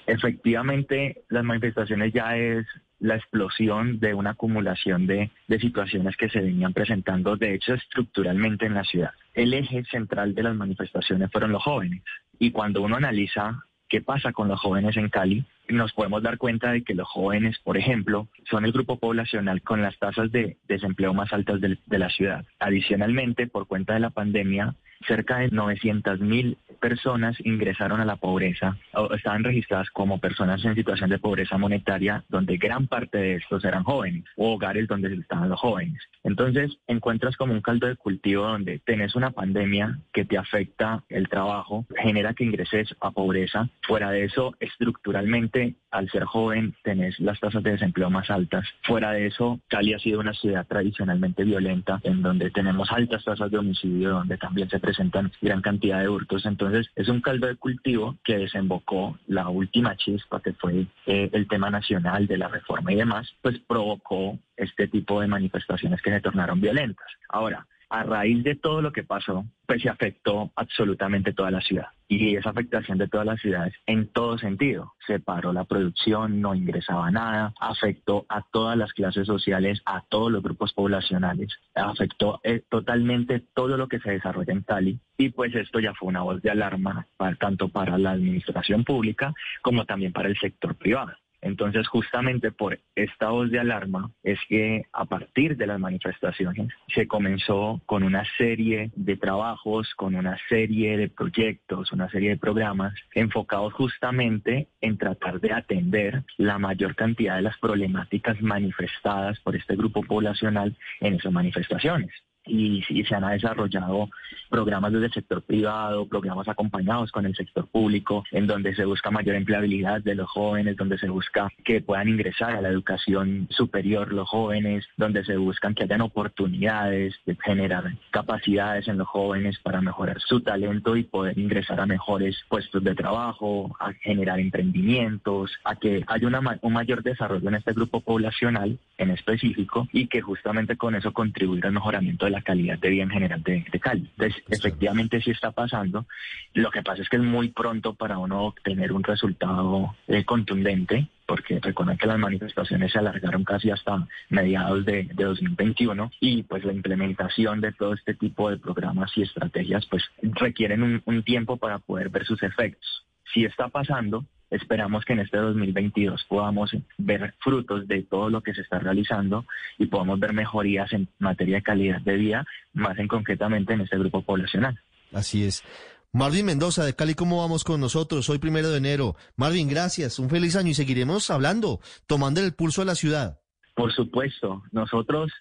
[0.07, 2.66] efectivamente las manifestaciones ya es
[3.01, 8.66] la explosión de una acumulación de, de, situaciones que se venían presentando, de hecho, estructuralmente
[8.66, 9.12] en la ciudad.
[9.33, 12.03] El eje central de las manifestaciones fueron los jóvenes.
[12.38, 16.72] Y cuando uno analiza qué pasa con los jóvenes en Cali, nos podemos dar cuenta
[16.72, 21.12] de que los jóvenes, por ejemplo, son el grupo poblacional con las tasas de desempleo
[21.12, 22.46] más altas de, la ciudad.
[22.59, 24.76] Adicionalmente, por cuenta de la pandemia,
[25.07, 30.75] cerca de 900 mil personas ingresaron a la pobreza o estaban registradas como personas en
[30.75, 35.49] situación de pobreza monetaria, donde gran parte de estos eran jóvenes o hogares donde estaban
[35.49, 36.03] los jóvenes.
[36.25, 41.29] Entonces, encuentras como un caldo de cultivo donde tenés una pandemia que te afecta el
[41.29, 43.69] trabajo, genera que ingreses a pobreza.
[43.83, 48.67] Fuera de eso, estructuralmente, al ser joven, tenés las tasas de desempleo más altas.
[48.83, 53.51] Fuera de eso, Cali ha sido una ciudad tradicionalmente violenta, en donde tenemos altas tasas
[53.51, 56.44] de homicidio, donde también se presentan gran cantidad de hurtos.
[56.44, 61.48] Entonces, es un caldo de cultivo que desembocó la última chispa, que fue eh, el
[61.48, 66.20] tema nacional de la reforma y demás, pues provocó este tipo de manifestaciones que se
[66.20, 67.07] tornaron violentas.
[67.31, 71.88] Ahora, a raíz de todo lo que pasó, pues se afectó absolutamente toda la ciudad.
[72.09, 74.94] Y esa afectación de todas las ciudades en todo sentido.
[75.07, 80.33] Se paró la producción, no ingresaba nada, afectó a todas las clases sociales, a todos
[80.33, 84.98] los grupos poblacionales, afectó eh, totalmente todo lo que se desarrolla en Cali.
[85.18, 89.35] Y pues esto ya fue una voz de alarma para, tanto para la administración pública
[89.61, 91.12] como también para el sector privado.
[91.42, 97.09] Entonces, justamente por esta voz de alarma es que a partir de las manifestaciones se
[97.09, 102.94] comenzó con una serie de trabajos, con una serie de proyectos, una serie de programas
[103.12, 109.74] enfocados justamente en tratar de atender la mayor cantidad de las problemáticas manifestadas por este
[109.74, 112.12] grupo poblacional en esas manifestaciones
[112.46, 114.09] y, se han desarrollado
[114.50, 119.11] programas desde el sector privado, programas acompañados con el sector público, en donde se busca
[119.11, 124.12] mayor empleabilidad de los jóvenes, donde se busca que puedan ingresar a la educación superior
[124.12, 129.81] los jóvenes, donde se buscan que hayan oportunidades de generar capacidades en los jóvenes para
[129.81, 135.76] mejorar su talento y poder ingresar a mejores puestos de trabajo, a generar emprendimientos, a
[135.76, 136.28] que haya
[136.61, 141.66] un mayor desarrollo en este grupo poblacional en específico y que justamente con eso contribuir
[141.66, 144.11] al mejoramiento de la calidad de vida en general de, Cali.
[144.16, 146.07] Entonces, efectivamente sí está pasando.
[146.55, 151.09] Lo que pasa es que es muy pronto para uno obtener un resultado eh, contundente,
[151.27, 156.73] porque recuerden que las manifestaciones se alargaron casi hasta mediados de, 2021 y pues la
[156.73, 161.79] implementación de todo este tipo de programas y estrategias pues requieren un, un tiempo para
[161.79, 163.07] poder ver sus efectos.
[163.33, 168.53] Si está pasando, Esperamos que en este 2022 podamos ver frutos de todo lo que
[168.53, 169.47] se está realizando
[169.79, 173.97] y podamos ver mejorías en materia de calidad de vida, más en concretamente en este
[173.97, 174.79] grupo poblacional.
[175.11, 175.65] Así es.
[176.12, 178.29] Marvin Mendoza, de Cali, ¿cómo vamos con nosotros?
[178.29, 179.17] Hoy primero de enero.
[179.37, 180.19] Marvin, gracias.
[180.19, 183.41] Un feliz año y seguiremos hablando, tomando el pulso a la ciudad.
[183.75, 184.62] Por supuesto.
[184.71, 185.33] Nosotros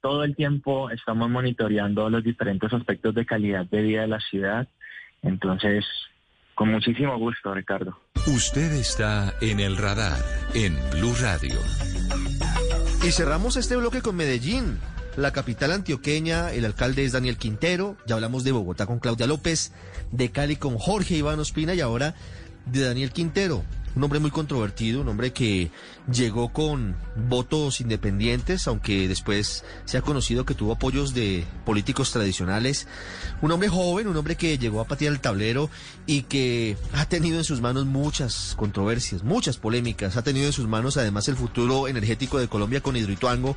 [0.00, 4.66] todo el tiempo estamos monitoreando los diferentes aspectos de calidad de vida de la ciudad.
[5.20, 5.84] Entonces,
[6.58, 7.96] con muchísimo gusto, Ricardo.
[8.26, 10.18] Usted está en el radar
[10.54, 11.56] en Blue Radio.
[13.04, 14.76] Y cerramos este bloque con Medellín.
[15.16, 19.72] La capital antioqueña, el alcalde es Daniel Quintero, ya hablamos de Bogotá con Claudia López,
[20.10, 22.16] de Cali con Jorge Iván Ospina y ahora
[22.66, 23.62] de Daniel Quintero
[23.96, 25.70] un hombre muy controvertido, un hombre que
[26.12, 26.96] llegó con
[27.28, 32.86] votos independientes, aunque después se ha conocido que tuvo apoyos de políticos tradicionales,
[33.42, 35.70] un hombre joven, un hombre que llegó a patear el tablero
[36.06, 40.68] y que ha tenido en sus manos muchas controversias, muchas polémicas, ha tenido en sus
[40.68, 43.56] manos además el futuro energético de Colombia con Hidroituango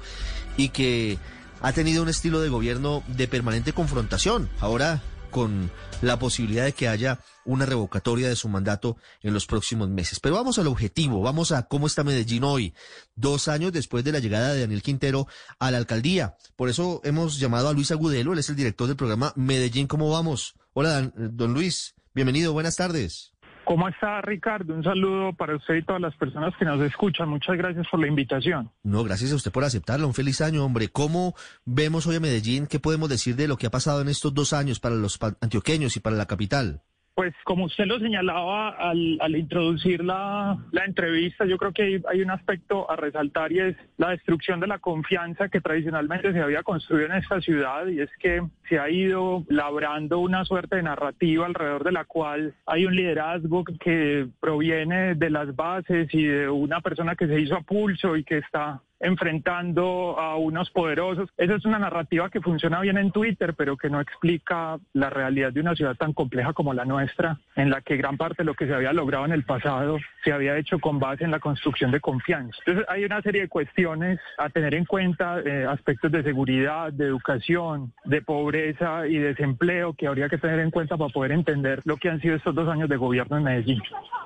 [0.58, 1.18] y que
[1.62, 4.50] ha tenido un estilo de gobierno de permanente confrontación.
[4.60, 9.90] Ahora con la posibilidad de que haya una revocatoria de su mandato en los próximos
[9.90, 10.20] meses.
[10.20, 12.74] Pero vamos al objetivo, vamos a cómo está Medellín hoy,
[13.16, 16.36] dos años después de la llegada de Daniel Quintero a la alcaldía.
[16.56, 20.10] Por eso hemos llamado a Luis Agudelo, él es el director del programa Medellín, ¿cómo
[20.10, 20.54] vamos?
[20.74, 23.31] Hola, don Luis, bienvenido, buenas tardes.
[23.64, 24.74] ¿Cómo está Ricardo?
[24.74, 27.30] Un saludo para usted y todas las personas que nos escuchan.
[27.30, 28.70] Muchas gracias por la invitación.
[28.84, 30.08] No, gracias a usted por aceptarlo.
[30.08, 30.90] Un feliz año, hombre.
[30.90, 32.68] ¿Cómo vemos hoy a Medellín?
[32.68, 35.96] ¿Qué podemos decir de lo que ha pasado en estos dos años para los antioqueños
[35.96, 36.82] y para la capital?
[37.14, 42.02] Pues como usted lo señalaba al, al introducir la, la, entrevista, yo creo que hay,
[42.10, 46.40] hay, un aspecto a resaltar y es la destrucción de la confianza que tradicionalmente se
[46.40, 50.84] había construido en esta ciudad y es que se ha ido labrando una suerte de
[50.84, 56.50] narrativa alrededor de la cual hay un liderazgo que proviene de las bases y de
[56.50, 61.30] una persona que se hizo a pulso y que está enfrentando a unos poderosos.
[61.38, 65.52] Esa es una narrativa que funciona bien en Twitter, pero que no explica la realidad
[65.52, 68.54] de una ciudad tan compleja como la nuestra, en la que gran parte de lo
[68.54, 71.92] que se había logrado en el pasado se había hecho con base en la construcción
[71.92, 72.58] de confianza.
[72.66, 77.06] Entonces hay una serie de cuestiones a tener en cuenta, eh, aspectos de seguridad, de
[77.06, 81.98] educación, de pobreza y desempleo que habría que tener en cuenta para poder entender lo
[81.98, 83.82] que han sido estos dos años de gobierno en Medellín.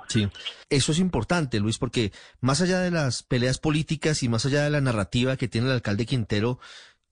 [0.08, 0.28] Sí,
[0.70, 2.12] eso es importante, Luis, porque
[2.42, 5.74] más allá de las peleas políticas y más allá de la narrativa que tiene el
[5.74, 6.60] alcalde Quintero,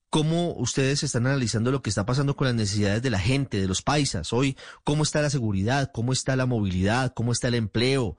[0.09, 3.67] ¿cómo ustedes están analizando lo que está pasando con las necesidades de la gente, de
[3.67, 4.33] los paisas?
[4.33, 5.91] Hoy, ¿cómo está la seguridad?
[5.93, 7.13] ¿Cómo está la movilidad?
[7.15, 8.17] ¿Cómo está el empleo?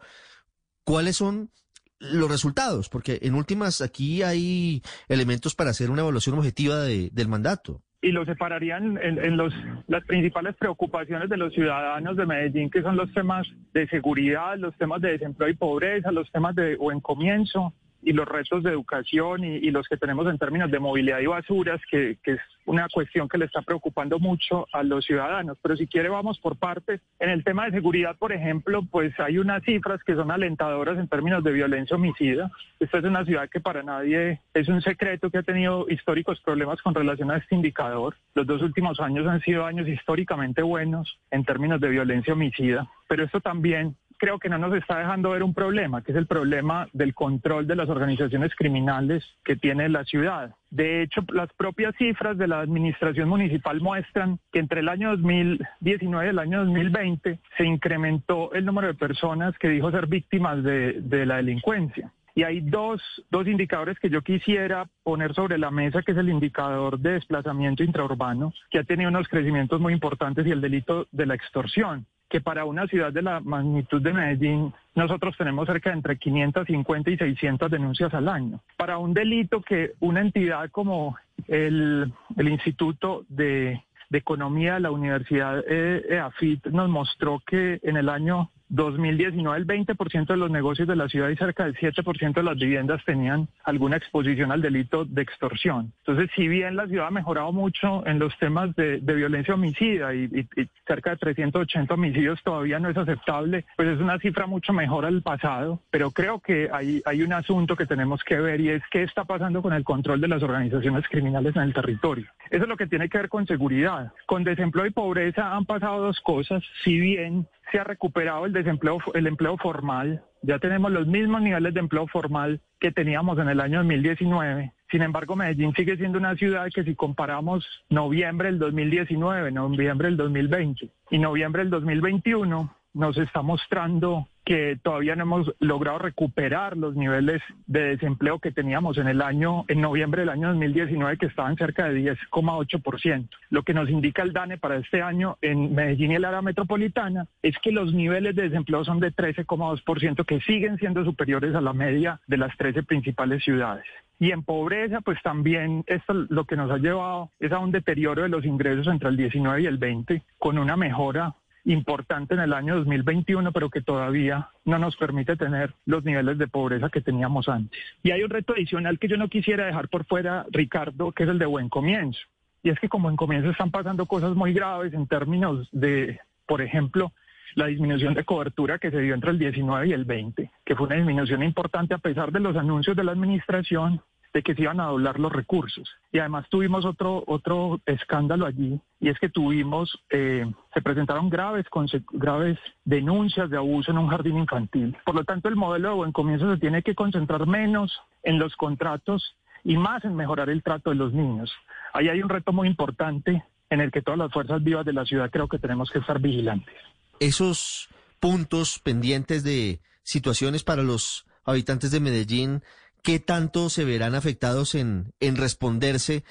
[0.84, 1.50] ¿Cuáles son
[1.98, 2.88] los resultados?
[2.88, 8.26] Porque en últimas aquí hay elementos para hacer una evaluación objetiva del mandato y lo
[8.26, 9.54] separarían en, en, los,
[9.86, 14.76] las principales preocupaciones de los ciudadanos de Medellín, que son los temas de seguridad, los
[14.76, 17.72] temas de desempleo y pobreza, los temas de buen comienzo,
[18.04, 21.80] y los retos de educación y, los que tenemos en términos de movilidad y basuras,
[21.90, 25.58] que, es una cuestión que le está preocupando mucho a los ciudadanos.
[25.62, 27.00] Pero si quiere, vamos por partes.
[27.18, 31.08] En el tema de seguridad, por ejemplo, pues hay unas cifras que son alentadoras en
[31.08, 32.50] términos de violencia homicida.
[32.78, 36.80] Esta es una ciudad que para nadie es un secreto que ha tenido históricos problemas
[36.82, 38.16] con relación a este indicador.
[38.34, 43.24] Los dos últimos años han sido años históricamente buenos en términos de violencia homicida, pero
[43.24, 46.88] esto también creo que no nos está dejando ver un problema, que es el problema
[46.92, 50.54] del control de las organizaciones criminales que tiene la ciudad.
[50.70, 56.26] De hecho, las propias cifras de la administración municipal muestran que entre el año 2019
[56.26, 61.00] y el año 2020 se incrementó el número de personas que dijo ser víctimas de,
[61.00, 62.12] de la delincuencia.
[62.36, 63.00] Y hay dos,
[63.30, 67.84] dos indicadores que yo quisiera poner sobre la mesa, que es el indicador de desplazamiento
[67.84, 72.40] intraurbano, que ha tenido unos crecimientos muy importantes, y el delito de la extorsión que
[72.40, 77.16] para una ciudad de la magnitud de Medellín nosotros tenemos cerca de entre 550 y
[77.16, 78.58] 600 denuncias al año.
[78.76, 81.16] Para un delito que una entidad como
[81.46, 89.58] el, Instituto de, Economía de la Universidad EAFIT nos mostró que en el año 2019
[89.58, 93.04] el 20% de los negocios de la ciudad y cerca del 7% de las viviendas
[93.04, 95.92] tenían alguna exposición al delito de extorsión.
[96.06, 100.48] Entonces, si bien la ciudad ha mejorado mucho en los temas de, violencia homicida y,
[100.86, 105.22] cerca de 380 homicidios todavía no es aceptable, pues es una cifra mucho mejor al
[105.22, 109.02] pasado, pero creo que hay, hay un asunto que tenemos que ver y es qué
[109.02, 112.26] está pasando con el control de las organizaciones criminales en el territorio.
[112.50, 114.12] Eso es lo que tiene que ver con seguridad.
[114.26, 118.98] Con desempleo y pobreza han pasado dos cosas, si bien se ha recuperado el desempleo,
[119.14, 120.22] el empleo formal.
[120.42, 124.72] Ya tenemos los mismos niveles de empleo formal que teníamos en el año 2019.
[124.92, 130.16] Sin embargo, Medellín sigue siendo una ciudad que si comparamos noviembre del 2019, noviembre del
[130.16, 136.94] 2020 y noviembre del 2021, nos está mostrando que todavía no hemos logrado recuperar los
[136.94, 141.56] niveles de desempleo que teníamos en el año, en noviembre del año 2019, que estaban
[141.56, 143.28] cerca de 10,8%.
[143.50, 147.26] Lo que nos indica el DANE para este año en Medellín y el área metropolitana
[147.42, 151.72] es que los niveles de desempleo son de 13,2%, que siguen siendo superiores a la
[151.72, 153.84] media de las 13 principales ciudades.
[154.20, 158.22] Y en pobreza, pues también esto lo que nos ha llevado es a un deterioro
[158.22, 162.52] de los ingresos entre el 19 y el 20, con una mejora importante en el
[162.52, 167.48] año 2021, pero que todavía no nos permite tener los niveles de pobreza que teníamos
[167.48, 167.80] antes.
[168.02, 171.28] Y hay un reto adicional que yo no quisiera dejar por fuera, Ricardo, que es
[171.28, 172.20] el de buen comienzo.
[172.62, 176.62] Y es que como en comienzo están pasando cosas muy graves en términos de, por
[176.62, 177.12] ejemplo,
[177.54, 180.86] la disminución de cobertura que se dio entre el 19 y el 20, que fue
[180.86, 184.00] una disminución importante a pesar de los anuncios de la administración
[184.34, 185.88] de que se iban a doblar los recursos.
[186.12, 190.44] Y además tuvimos otro, otro escándalo allí, y es que tuvimos, eh,
[190.74, 191.64] se presentaron graves,
[192.10, 194.96] graves denuncias de abuso en un jardín infantil.
[195.06, 198.56] Por lo tanto, el modelo de buen comienzo se tiene que concentrar menos en los
[198.56, 201.52] contratos y más en mejorar el trato de los niños.
[201.92, 205.04] Ahí hay un reto muy importante en el que todas las fuerzas vivas de la
[205.04, 206.74] ciudad creo que tenemos que estar vigilantes.
[207.20, 207.88] Esos
[208.18, 212.62] puntos pendientes de situaciones para los habitantes de Medellín,
[213.04, 216.24] ¿qué tanto se verán afectados en, en responderse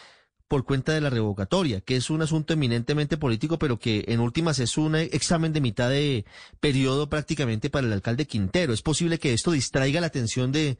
[0.48, 4.60] por cuenta de la revocatoria, que es un asunto eminentemente político, pero que en últimas
[4.60, 6.26] es un examen de mitad de
[6.60, 8.74] periodo prácticamente para el alcalde Quintero.
[8.74, 10.78] ¿Es posible que esto distraiga la atención de,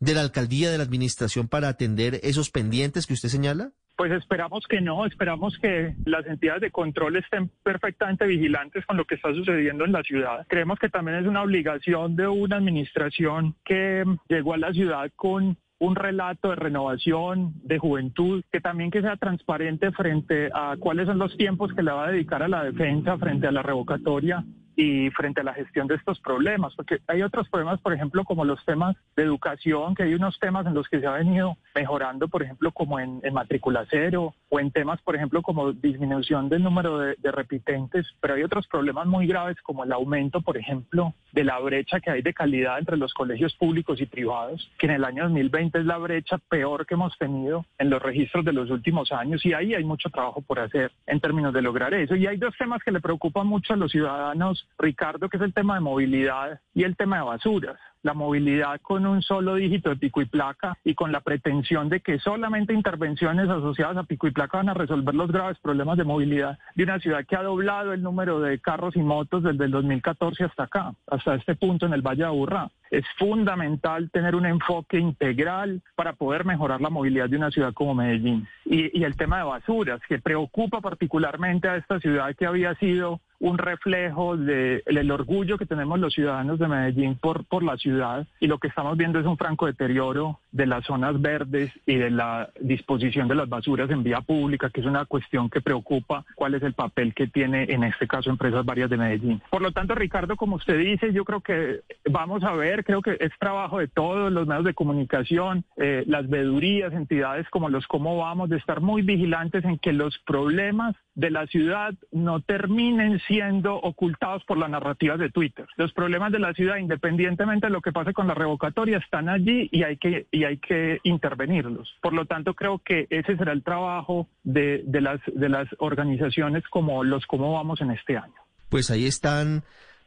[0.00, 3.72] de la alcaldía, de la administración para atender esos pendientes que usted señala?
[3.96, 9.06] Pues esperamos que no, esperamos que las entidades de control estén perfectamente vigilantes con lo
[9.06, 10.46] que está sucediendo en la ciudad.
[10.48, 15.56] Creemos que también es una obligación de una administración que llegó a la ciudad con
[15.78, 21.18] un relato de renovación, de juventud, que también que sea transparente frente a cuáles son
[21.18, 24.44] los tiempos que le va a dedicar a la defensa frente a la revocatoria
[24.76, 28.44] y frente a la gestión de estos problemas, porque hay otros problemas, por ejemplo, como
[28.44, 32.28] los temas de educación, que hay unos temas en los que se ha venido mejorando,
[32.28, 36.98] por ejemplo, como en, matrícula cero, o en temas, por ejemplo, como disminución del número
[36.98, 41.44] de, de, repitentes, pero hay otros problemas muy graves como el aumento, por ejemplo, de
[41.44, 45.04] la brecha que hay de calidad entre los colegios públicos y privados, que en el
[45.04, 49.10] año 2020 es la brecha peor que hemos tenido en los registros de los últimos
[49.12, 52.14] años, y ahí hay mucho trabajo por hacer en términos de lograr eso.
[52.14, 55.54] Y hay dos temas que le preocupan mucho a los ciudadanos Ricardo, que es el
[55.54, 59.96] tema de movilidad y el tema de basuras la movilidad con un solo dígito de
[59.96, 64.30] pico y placa y con la pretensión de que solamente intervenciones asociadas a pico y
[64.30, 67.92] placa van a resolver los graves problemas de movilidad de una ciudad que ha doblado
[67.92, 71.94] el número de carros y motos desde el 2014 hasta acá, hasta este punto en
[71.94, 72.70] el Valle de Aburrá.
[72.90, 77.94] Es fundamental tener un enfoque integral para poder mejorar la movilidad de una ciudad como
[77.94, 78.46] Medellín.
[78.64, 83.58] Y, el tema de basuras, que preocupa particularmente a esta ciudad que había sido un
[83.58, 87.95] reflejo del el orgullo que tenemos los ciudadanos de Medellín por, por la ciudad
[88.40, 92.10] y lo que estamos viendo es un franco deterioro de las zonas verdes y de
[92.10, 96.54] la disposición de las basuras en vía pública, que es una cuestión que preocupa cuál
[96.54, 99.42] es el papel que tiene en este caso empresas varias de Medellín.
[99.50, 103.16] Por lo tanto, Ricardo, como usted dice, yo creo que vamos a ver, creo que
[103.20, 108.16] es trabajo de todos los medios de comunicación, eh, las vedurías, entidades como los cómo
[108.16, 113.76] vamos, de estar muy vigilantes en que los problemas de la ciudad no terminen siendo
[113.76, 115.66] ocultados por las narrativas de Twitter.
[115.76, 119.68] Los problemas de la ciudad, independientemente de lo que pase con la revocatoria, están allí
[119.72, 121.94] y hay que, y hay que intervenirlos.
[122.02, 126.64] Por lo tanto, creo que ese será el trabajo de, de, las, de las organizaciones
[126.68, 128.34] como los Cómo Vamos en este año.
[128.68, 129.62] Pues ahí están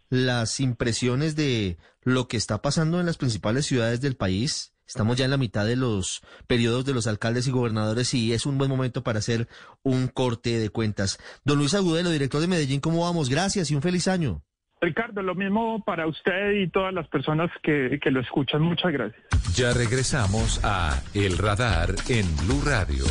[0.10, 5.26] las impresiones de lo que está pasando en las principales ciudades del país Estamos ya
[5.26, 8.72] en la mitad de los periodos de los alcaldes y gobernadores y es un buen
[8.72, 9.48] momento para hacer
[9.84, 11.20] un corte de cuentas.
[11.46, 13.30] Don Luis Agudelo, director de Medellín, ¿cómo vamos?
[13.30, 14.42] Gracias y un feliz año.
[14.82, 18.62] Ricardo, lo mismo para usted y todas las personas que, que lo escuchan.
[18.62, 19.22] Muchas gracias.
[19.56, 23.04] Ya regresamos a El Radar en Blue Radio.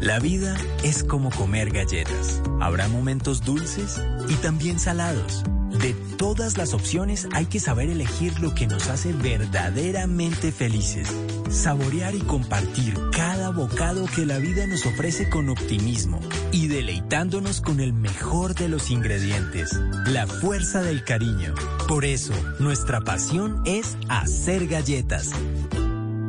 [0.00, 2.40] La vida es como comer galletas.
[2.60, 5.42] Habrá momentos dulces y también salados.
[5.80, 11.08] De todas las opciones hay que saber elegir lo que nos hace verdaderamente felices.
[11.50, 16.20] Saborear y compartir cada bocado que la vida nos ofrece con optimismo
[16.52, 21.54] y deleitándonos con el mejor de los ingredientes, la fuerza del cariño.
[21.88, 25.30] Por eso, nuestra pasión es hacer galletas.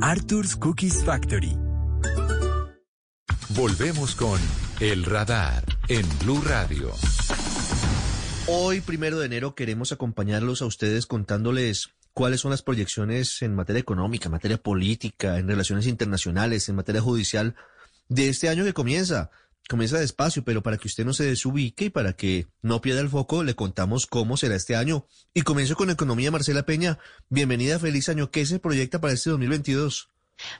[0.01, 1.57] Arthur's Cookies Factory.
[3.49, 4.39] Volvemos con
[4.79, 6.91] El Radar en Blue Radio.
[8.49, 13.81] Hoy, primero de enero, queremos acompañarlos a ustedes contándoles cuáles son las proyecciones en materia
[13.81, 17.55] económica, en materia política, en relaciones internacionales, en materia judicial
[18.07, 19.31] de este año que comienza.
[19.67, 23.09] Comienza despacio, pero para que usted no se desubique y para que no pierda el
[23.09, 25.05] foco, le contamos cómo será este año.
[25.33, 26.99] Y comienzo con Economía, Marcela Peña.
[27.27, 28.31] Bienvenida, feliz año.
[28.31, 30.07] ¿Qué se proyecta para este 2022?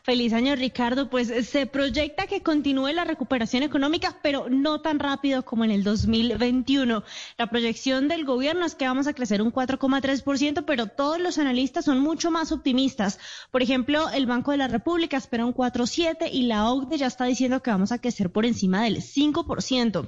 [0.04, 1.10] Feliz año, Ricardo.
[1.10, 5.84] Pues se proyecta que continúe la recuperación económica, pero no tan rápido como en el
[5.84, 7.04] 2021.
[7.38, 11.86] La proyección del gobierno es que vamos a crecer un 4,3%, pero todos los analistas
[11.86, 13.20] son mucho más optimistas.
[13.52, 17.26] Por ejemplo, el Banco de la República espera un 4,7% y la OCDE ya está
[17.26, 20.08] diciendo que vamos a crecer por encima del 5%.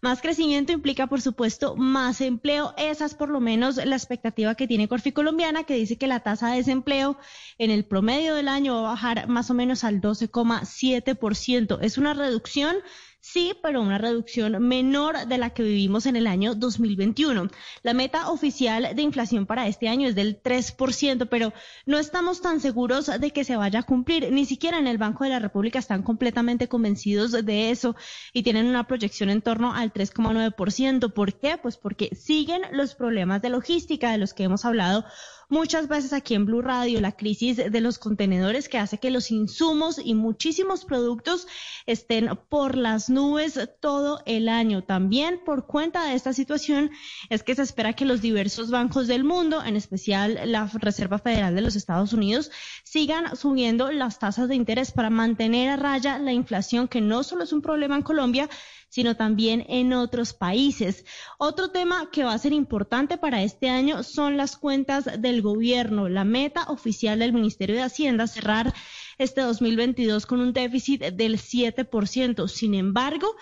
[0.00, 2.72] Más crecimiento implica, por supuesto, más empleo.
[2.76, 6.20] Esa es por lo menos la expectativa que tiene Corfi Colombiana, que dice que la
[6.20, 7.18] tasa de desempleo
[7.58, 11.78] en el promedio del año va a bajar más o menos al 12,7%.
[11.82, 12.76] Es una reducción
[13.20, 17.48] Sí, pero una reducción menor de la que vivimos en el año 2021.
[17.82, 21.52] La meta oficial de inflación para este año es del 3%, pero
[21.84, 24.32] no estamos tan seguros de que se vaya a cumplir.
[24.32, 27.96] Ni siquiera en el Banco de la República están completamente convencidos de eso
[28.32, 31.12] y tienen una proyección en torno al 3,9%.
[31.12, 31.58] ¿Por qué?
[31.58, 35.04] Pues porque siguen los problemas de logística de los que hemos hablado
[35.48, 39.30] muchas veces aquí en Blue Radio la crisis de los contenedores que hace que los
[39.30, 41.46] insumos y muchísimos productos
[41.86, 44.84] estén por las nubes todo el año.
[44.84, 46.90] También por cuenta de esta situación
[47.30, 51.54] es que se espera que los diversos bancos del mundo, en especial la Reserva Federal
[51.54, 52.50] de los Estados Unidos,
[52.84, 57.44] sigan subiendo las tasas de interés para mantener a raya la inflación, que no solo
[57.44, 58.48] es un problema en Colombia,
[58.88, 61.04] sino también en otros países.
[61.38, 66.08] Otro tema que va a ser importante para este año son las cuentas del gobierno.
[66.08, 68.74] La meta oficial del Ministerio de Hacienda cerrar
[69.18, 72.48] este 2022 con un déficit del 7%.
[72.48, 73.34] Sin embargo,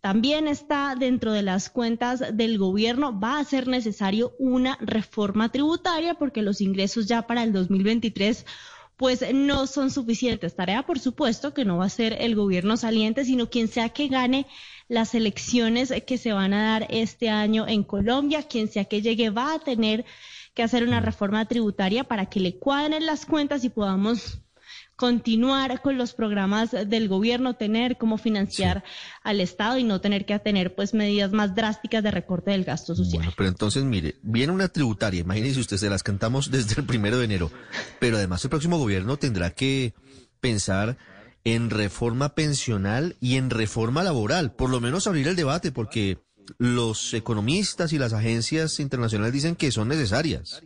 [0.00, 6.14] también está dentro de las cuentas del gobierno, va a ser necesario una reforma tributaria
[6.14, 8.46] porque los ingresos ya para el 2023
[8.98, 10.56] pues no son suficientes.
[10.56, 14.08] Tarea, por supuesto, que no va a ser el gobierno saliente, sino quien sea que
[14.08, 14.44] gane
[14.88, 19.30] las elecciones que se van a dar este año en Colombia, quien sea que llegue
[19.30, 20.04] va a tener
[20.52, 24.40] que hacer una reforma tributaria para que le cuadren las cuentas y podamos
[24.98, 28.82] continuar con los programas del gobierno, tener cómo financiar
[29.22, 32.96] al Estado y no tener que tener pues medidas más drásticas de recorte del gasto
[32.96, 33.20] social.
[33.20, 37.16] Bueno, pero entonces mire, viene una tributaria, imagínense usted, se las cantamos desde el primero
[37.16, 37.52] de enero,
[38.00, 39.94] pero además el próximo gobierno tendrá que
[40.40, 40.98] pensar
[41.44, 46.18] en reforma pensional y en reforma laboral, por lo menos abrir el debate, porque
[46.58, 50.60] los economistas y las agencias internacionales dicen que son necesarias.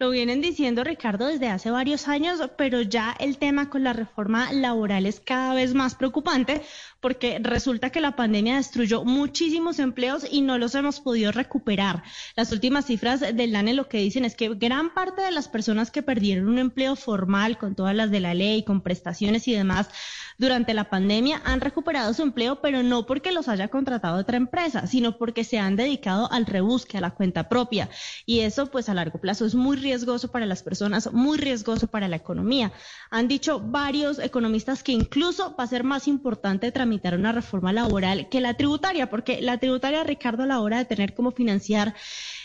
[0.00, 4.50] Lo vienen diciendo Ricardo desde hace varios años, pero ya el tema con la reforma
[4.50, 6.62] laboral es cada vez más preocupante
[7.00, 12.02] porque resulta que la pandemia destruyó muchísimos empleos y no los hemos podido recuperar.
[12.36, 15.90] Las últimas cifras del DANE lo que dicen es que gran parte de las personas
[15.90, 19.88] que perdieron un empleo formal con todas las de la ley, con prestaciones y demás,
[20.38, 24.86] durante la pandemia han recuperado su empleo, pero no porque los haya contratado otra empresa,
[24.86, 27.90] sino porque se han dedicado al rebusque, a la cuenta propia.
[28.26, 32.08] Y eso, pues a largo plazo, es muy riesgoso para las personas, muy riesgoso para
[32.08, 32.72] la economía.
[33.10, 38.28] Han dicho varios economistas que incluso va a ser más importante tramitar una reforma laboral
[38.28, 41.94] que la tributaria, porque la tributaria, Ricardo, a la hora de tener cómo financiar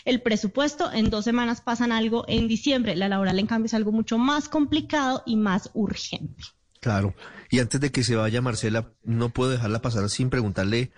[0.04, 2.96] el presupuesto, en dos semanas pasan algo en diciembre.
[2.96, 6.42] La laboral, en cambio, es algo mucho más complicado y más urgente.
[6.80, 7.14] Claro.
[7.50, 10.92] Y antes de que se vaya Marcela, no puedo dejarla pasar sin preguntarle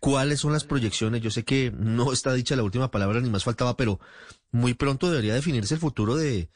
[0.00, 1.22] cuáles son las proyecciones.
[1.22, 4.00] Yo sé que no está dicha la última palabra, ni más faltaba, pero
[4.50, 6.48] muy pronto debería definirse el futuro de,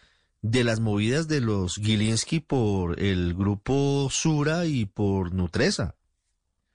[0.43, 5.95] de las movidas de los Gilinski por el grupo Sura y por Nutresa.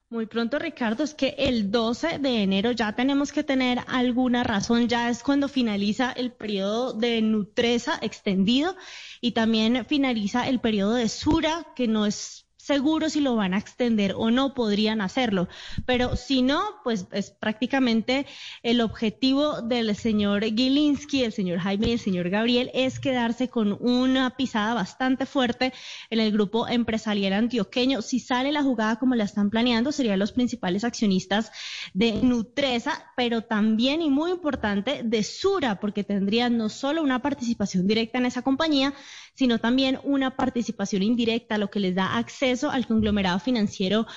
[0.10, 4.88] Muy pronto, Ricardo, es que el 12 de enero ya tenemos que tener alguna razón,
[4.88, 8.78] ya es cuando finaliza el periodo de Nutresa extendido
[9.20, 13.58] y también finaliza el periodo de Sura, que no es seguro si lo van a
[13.60, 15.48] extender o no, podrían hacerlo.
[15.86, 18.26] Pero si no, pues es prácticamente
[18.62, 23.78] el objetivo del señor Gilinski, el señor Jaime y el señor Gabriel es quedarse con
[23.80, 25.72] una pisada bastante fuerte
[26.10, 28.02] en el grupo empresarial antioqueño.
[28.02, 31.52] Si sale la jugada como la están planeando, serían los principales accionistas
[31.94, 37.88] de Nutresa, pero también y muy importante de Sura, porque tendrían no solo una participación
[37.88, 38.94] directa en esa compañía,
[39.36, 44.08] sino también una participación indirecta, lo que les da acceso al conglomerado financiero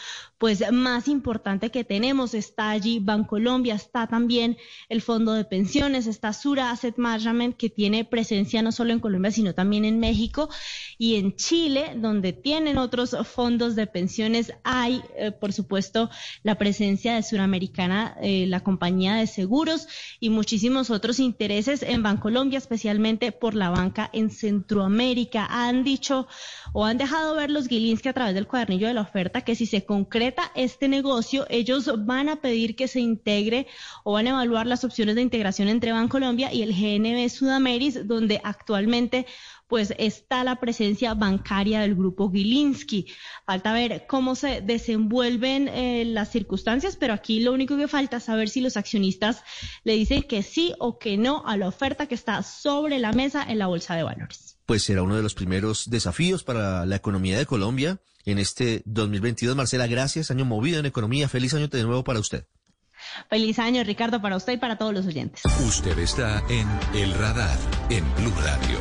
[0.41, 2.33] pues más importante que tenemos.
[2.33, 4.57] Está allí Bancolombia, está también
[4.89, 9.31] el Fondo de Pensiones, está Sura Asset Management que tiene presencia no solo en Colombia,
[9.33, 10.49] sino también en México
[10.97, 14.55] y en Chile, donde tienen otros fondos de pensiones.
[14.65, 16.09] Hay, eh, por supuesto,
[16.43, 19.89] la presencia de Suramericana, eh, la compañía de seguros
[20.21, 25.47] y muchísimos otros intereses en Bancolombia, especialmente por la banca en Centroamérica.
[25.51, 26.27] Han dicho
[26.73, 29.67] o han dejado ver los Gilinski a través del cuadernillo de la oferta que si
[29.67, 33.67] se concreta este negocio, ellos van a pedir que se integre
[34.05, 38.41] o van a evaluar las opciones de integración entre Bancolombia y el GNB Sudameris, donde
[38.43, 39.27] actualmente
[39.71, 43.07] pues está la presencia bancaria del grupo Gilinski.
[43.47, 48.25] Falta ver cómo se desenvuelven eh, las circunstancias, pero aquí lo único que falta es
[48.25, 49.45] saber si los accionistas
[49.85, 53.45] le dicen que sí o que no a la oferta que está sobre la mesa
[53.49, 54.59] en la Bolsa de Valores.
[54.67, 59.57] Pues será uno de los primeros desafíos para la economía de Colombia en este 2022.
[59.57, 60.31] Marcela, gracias.
[60.31, 61.29] Año movido en economía.
[61.29, 62.47] Feliz año de nuevo para usted.
[63.29, 65.43] Feliz año, Ricardo, para usted y para todos los oyentes.
[65.67, 67.59] Usted está en El Radar,
[67.89, 68.79] en Blue Radio.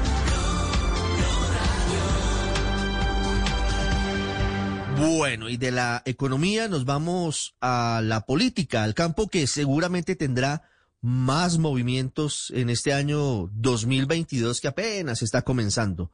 [4.97, 10.63] Bueno, y de la economía nos vamos a la política, al campo que seguramente tendrá
[11.01, 16.11] más movimientos en este año 2022 que apenas está comenzando.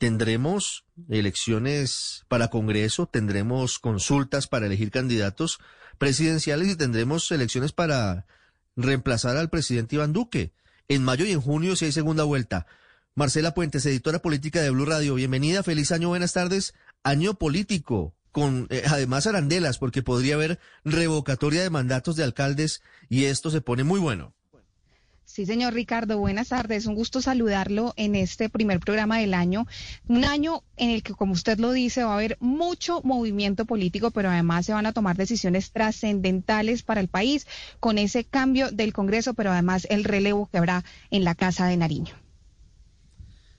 [0.00, 5.60] Tendremos elecciones para Congreso, tendremos consultas para elegir candidatos
[5.98, 8.24] presidenciales y tendremos elecciones para
[8.76, 10.54] reemplazar al presidente Iván Duque.
[10.88, 12.66] En mayo y en junio si hay segunda vuelta.
[13.14, 15.16] Marcela Puentes, editora política de Blue Radio.
[15.16, 16.72] Bienvenida, feliz año, buenas tardes.
[17.04, 22.80] Año político, con eh, además arandelas, porque podría haber revocatoria de mandatos de alcaldes
[23.10, 24.34] y esto se pone muy bueno.
[25.32, 26.86] Sí, señor Ricardo, buenas tardes.
[26.86, 29.64] Un gusto saludarlo en este primer programa del año.
[30.08, 34.10] Un año en el que, como usted lo dice, va a haber mucho movimiento político,
[34.10, 37.46] pero además se van a tomar decisiones trascendentales para el país
[37.78, 41.76] con ese cambio del Congreso, pero además el relevo que habrá en la Casa de
[41.76, 42.16] Nariño.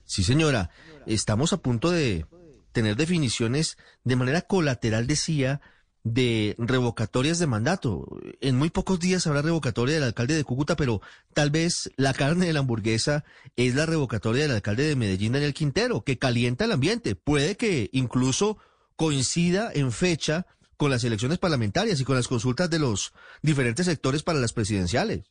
[0.04, 0.68] Sí, señora.
[1.06, 2.26] Estamos a punto de
[2.72, 5.62] tener definiciones de manera colateral, decía,
[6.04, 8.06] de revocatorias de mandato.
[8.40, 11.00] En muy pocos días habrá revocatoria del alcalde de Cúcuta, pero
[11.32, 13.24] tal vez la carne de la hamburguesa
[13.56, 17.14] es la revocatoria del alcalde de Medellín, Daniel Quintero, que calienta el ambiente.
[17.14, 18.58] Puede que incluso
[18.96, 20.46] coincida en fecha
[20.76, 25.22] con las elecciones parlamentarias y con las consultas de los diferentes sectores para las presidenciales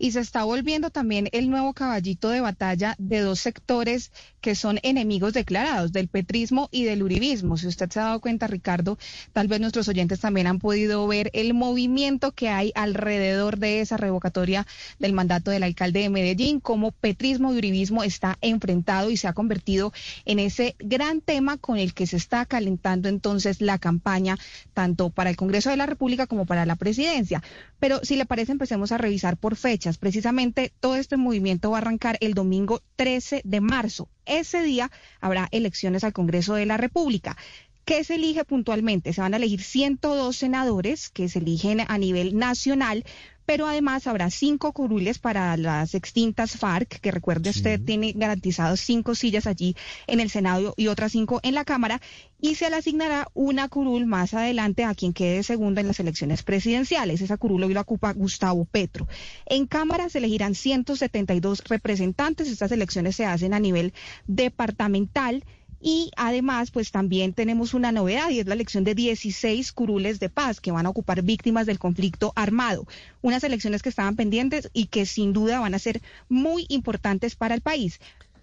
[0.00, 4.80] y se está volviendo también el nuevo caballito de batalla de dos sectores que son
[4.82, 7.58] enemigos declarados, del petrismo y del uribismo.
[7.58, 8.98] Si usted se ha dado cuenta, Ricardo,
[9.34, 13.98] tal vez nuestros oyentes también han podido ver el movimiento que hay alrededor de esa
[13.98, 14.66] revocatoria
[14.98, 19.34] del mandato del alcalde de Medellín, cómo petrismo y uribismo está enfrentado y se ha
[19.34, 19.92] convertido
[20.24, 24.38] en ese gran tema con el que se está calentando entonces la campaña,
[24.72, 27.42] tanto para el Congreso de la República como para la presidencia.
[27.78, 29.56] Pero si le parece, empecemos a revisar por
[29.98, 34.08] Precisamente todo este movimiento va a arrancar el domingo 13 de marzo.
[34.26, 37.36] Ese día habrá elecciones al Congreso de la República.
[37.84, 39.12] ¿Qué se elige puntualmente?
[39.12, 43.04] Se van a elegir 102 senadores que se eligen a nivel nacional,
[43.50, 49.16] pero además habrá cinco curules para las extintas FARC, que recuerde usted tiene garantizados cinco
[49.16, 49.74] sillas allí
[50.06, 52.00] en el Senado y otras cinco en la Cámara,
[52.40, 56.44] y se le asignará una curul más adelante a quien quede segundo en las elecciones
[56.44, 57.22] presidenciales.
[57.22, 59.08] Esa curul hoy lo ocupa Gustavo Petro.
[59.46, 62.46] En Cámara se elegirán 172 representantes.
[62.46, 63.92] Estas elecciones se hacen a nivel
[64.28, 65.44] departamental.
[65.80, 70.28] Y además, pues también tenemos una novedad y es la elección de 16 curules de
[70.28, 72.86] paz que van a ocupar víctimas del conflicto armado.
[73.22, 77.54] Unas elecciones que estaban pendientes y que sin duda van a ser muy importantes para
[77.54, 77.98] el país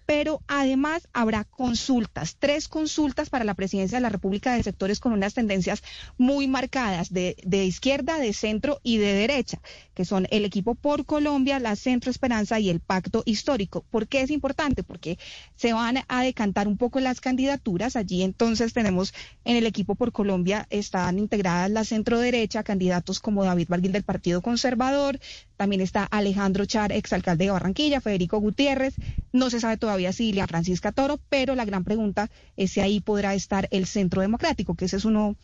[0.08, 5.12] pero además habrá consultas, tres consultas para la presidencia de la República de sectores con
[5.12, 5.82] unas tendencias
[6.16, 7.36] muy marcadas de,
[7.66, 9.60] izquierda, de centro y de derecha,
[9.92, 13.84] que son el equipo por Colombia, la Centro Esperanza y el Pacto Histórico.
[13.90, 14.82] ¿Por qué es importante?
[14.82, 15.18] Porque
[15.56, 17.94] se van a decantar un poco las candidaturas.
[17.94, 19.12] Allí entonces tenemos
[19.44, 24.04] en el equipo por Colombia están integradas la centro derecha, candidatos como David Barguil del
[24.04, 25.20] Partido Conservador,
[25.58, 28.94] también está Alejandro Char, exalcalde de Barranquilla, Federico Gutiérrez,
[29.32, 33.34] no se sabe todavía todavía Francisca Toro, pero la gran pregunta es si ahí podrá
[33.34, 35.34] estar el Centro Democrático, que ese es uno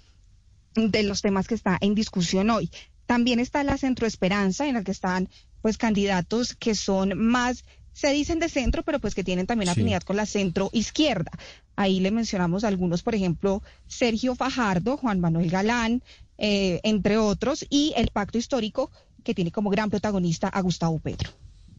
[0.77, 2.71] de los temas que está en discusión hoy.
[3.07, 5.29] También está la Centro Esperanza, en la que están
[5.63, 10.03] pues candidatos que son más se dicen de centro, pero pues que tienen también afinidad
[10.03, 11.33] con la centro izquierda.
[11.75, 16.03] Ahí le mencionamos algunos, por ejemplo, Sergio Fajardo, Juan Manuel Galán,
[16.39, 18.91] eh, entre otros, y el pacto histórico
[19.25, 21.31] que tiene como gran protagonista a Gustavo Petro.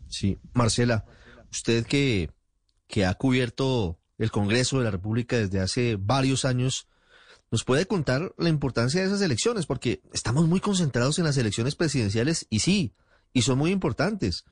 [0.09, 1.05] Sí, Marcela,
[1.49, 2.29] usted que
[2.87, 6.87] que ha cubierto el Congreso de la República desde hace varios años,
[7.51, 11.75] nos puede contar la importancia de esas elecciones, porque estamos muy concentrados en las elecciones
[11.75, 12.93] presidenciales y sí,
[13.33, 14.45] y son muy importantes,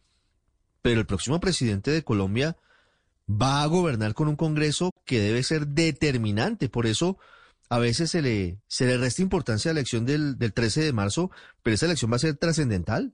[0.82, 2.58] pero el próximo presidente de Colombia
[3.30, 7.18] va a gobernar con un Congreso que debe ser determinante, por eso
[7.70, 10.94] a veces se le, se le resta importancia a la elección del, del 13 de
[10.94, 13.14] marzo, pero esa elección va a ser trascendental.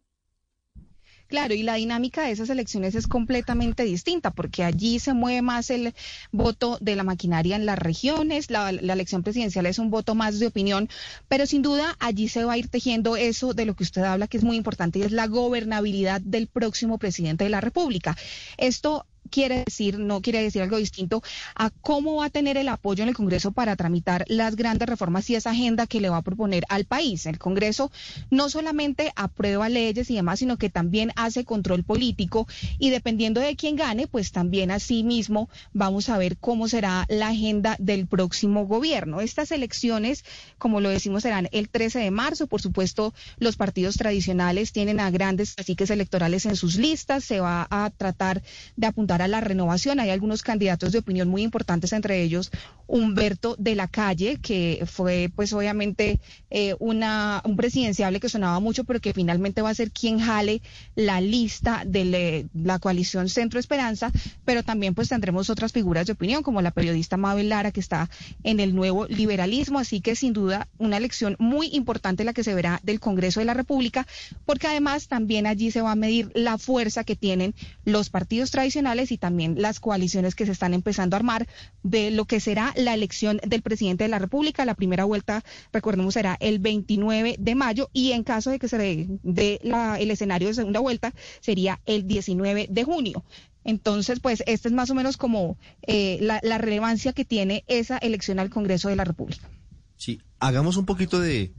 [1.30, 5.70] Claro, y la dinámica de esas elecciones es completamente distinta, porque allí se mueve más
[5.70, 5.94] el
[6.32, 10.48] voto de la maquinaria en las regiones, la, elección presidencial es un voto más de
[10.48, 10.90] opinión,
[11.28, 14.28] pero sin duda allí se va a ir tejiendo eso de lo que usted habla,
[14.28, 18.18] que es muy importante, y es la gobernabilidad del próximo presidente de la República.
[18.58, 21.22] Esto quiere decir, no quiere decir algo distinto
[21.56, 25.30] a cómo va a tener el apoyo en el Congreso para tramitar las grandes reformas
[25.30, 27.26] y esa agenda que le va a proponer al país.
[27.26, 27.92] El Congreso
[28.30, 32.48] no solamente aprueba leyes y demás, sino que también hace control político
[32.78, 37.30] y dependiendo de quién gane, pues también así mismo vamos a ver cómo será la
[37.30, 39.22] agenda del próximo gobierno.
[39.22, 40.26] Estas elecciones,
[40.58, 42.48] como lo decimos, serán el 13 de marzo.
[42.48, 47.24] Por supuesto, los partidos tradicionales tienen a grandes caciques electorales en sus listas.
[47.24, 48.42] Se va a tratar
[48.76, 50.00] de apuntar a la renovación.
[50.00, 52.52] Hay algunos candidatos de opinión muy importantes, entre ellos
[52.88, 58.84] Humberto de la Calle, que fue pues obviamente eh, una, un presidenciable que sonaba mucho,
[58.84, 60.62] pero que finalmente va a ser quien jale
[60.96, 64.12] la lista de la coalición Centro Esperanza,
[64.46, 68.10] pero también pues tendremos otras figuras de opinión, como la periodista Mabel Lara, que está
[68.44, 72.54] en el nuevo liberalismo, así que sin duda una elección muy importante la que se
[72.54, 74.08] verá del Congreso de la República,
[74.46, 77.54] porque además también allí se va a medir la fuerza que tienen
[77.86, 81.48] los partidos tradicionales y también las coaliciones que se están empezando a armar
[81.84, 84.66] de lo que será la elección del presidente de la República.
[84.66, 89.08] La primera vuelta, recordemos, será el 29 de mayo y en caso de que se
[89.24, 93.24] dé el escenario de segunda vuelta, sería el 19 de junio.
[93.64, 97.98] Entonces, pues, esta es más o menos como eh, la, la relevancia que tiene esa
[97.98, 99.50] elección al Congreso de la República.
[99.98, 101.52] Sí, hagamos un poquito de,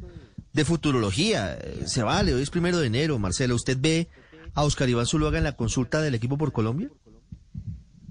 [0.52, 1.58] de futurología.
[1.86, 3.18] Se vale, hoy es primero de enero.
[3.18, 4.08] Marcelo, ¿usted ve
[4.54, 6.90] a Oscar Iván Zuluaga en la consulta del equipo por Colombia?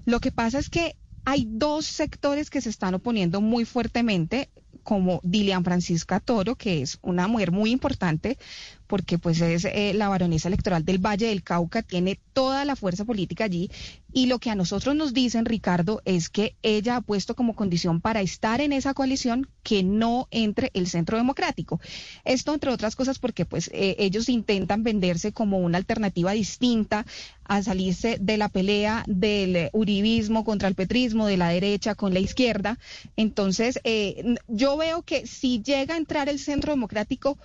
[0.04, 4.50] Lo que pasa es que hay dos sectores que se están oponiendo muy fuertemente,
[4.82, 8.38] como Dilian Francisca Toro, que es una mujer muy importante,
[8.86, 13.04] porque pues es eh, la baronesa electoral del Valle del Cauca, tiene toda la fuerza
[13.04, 13.70] política allí
[14.12, 18.00] y lo que a nosotros nos dicen, Ricardo, es que ella ha puesto como condición
[18.00, 21.80] para estar en esa coalición que no entre el Centro Democrático.
[22.24, 27.06] Esto, entre otras cosas, porque pues eh, ellos intentan venderse como una alternativa distinta
[27.44, 32.20] a salirse de la pelea del uribismo contra el petrismo, de la derecha con la
[32.20, 32.78] izquierda.
[33.16, 37.38] Entonces, eh, yo veo que si llega a entrar el Centro Democrático,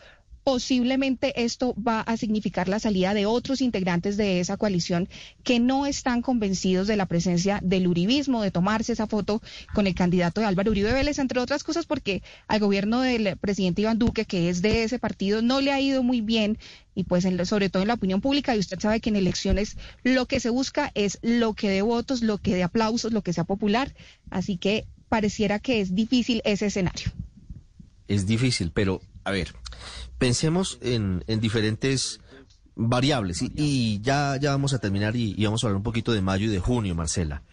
[0.43, 5.07] posiblemente esto va a significar la salida de otros integrantes de esa coalición
[5.43, 9.41] que no están convencidos de la presencia del uribismo, de tomarse esa foto
[9.73, 13.81] con el candidato de Álvaro Uribe Vélez, entre otras cosas porque al gobierno del presidente
[13.81, 16.57] Iván Duque, que es de ese partido, no le ha ido muy bien
[16.95, 20.25] y pues sobre todo en la opinión pública y usted sabe que en elecciones lo
[20.25, 23.45] que se busca es lo que de votos, lo que de aplausos, lo que sea
[23.45, 23.95] popular,
[24.29, 27.11] así que pareciera que es difícil ese escenario.
[28.07, 29.55] Es difícil, pero a ver,
[30.17, 32.19] pensemos en, diferentes
[32.75, 36.45] variables y, ya, ya vamos a terminar y, vamos a hablar un poquito de mayo
[36.45, 37.43] y de junio, Marcela.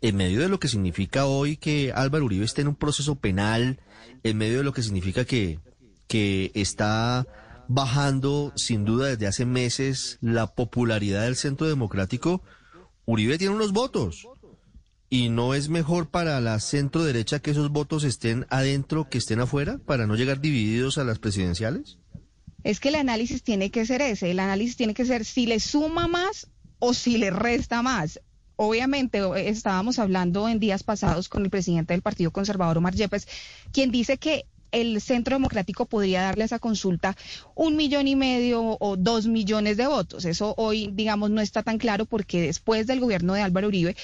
[0.00, 3.80] En medio de lo que significa hoy que Álvaro Uribe esté en un proceso penal,
[4.22, 5.58] en medio de lo que significa que,
[6.06, 7.26] que está
[7.68, 12.42] bajando sin duda desde hace meses la popularidad del centro democrático,
[13.04, 14.26] Uribe tiene unos votos.
[15.10, 19.40] ¿Y no es mejor para la centro derecha que esos votos estén adentro que estén
[19.40, 21.96] afuera para no llegar divididos a las presidenciales?
[22.62, 25.60] Es que el análisis tiene que ser ese, el análisis tiene que ser si le
[25.60, 26.48] suma más
[26.78, 28.20] o si le resta más.
[28.56, 33.28] Obviamente, estábamos hablando en días pasados con el presidente del Partido Conservador, Omar Yepes,
[33.72, 37.16] quien dice que el Centro Democrático podría darle a esa consulta
[37.54, 40.24] un millón y medio o dos millones de votos.
[40.24, 43.96] Eso hoy, digamos, no está tan claro porque después del gobierno de Álvaro Uribe, eh,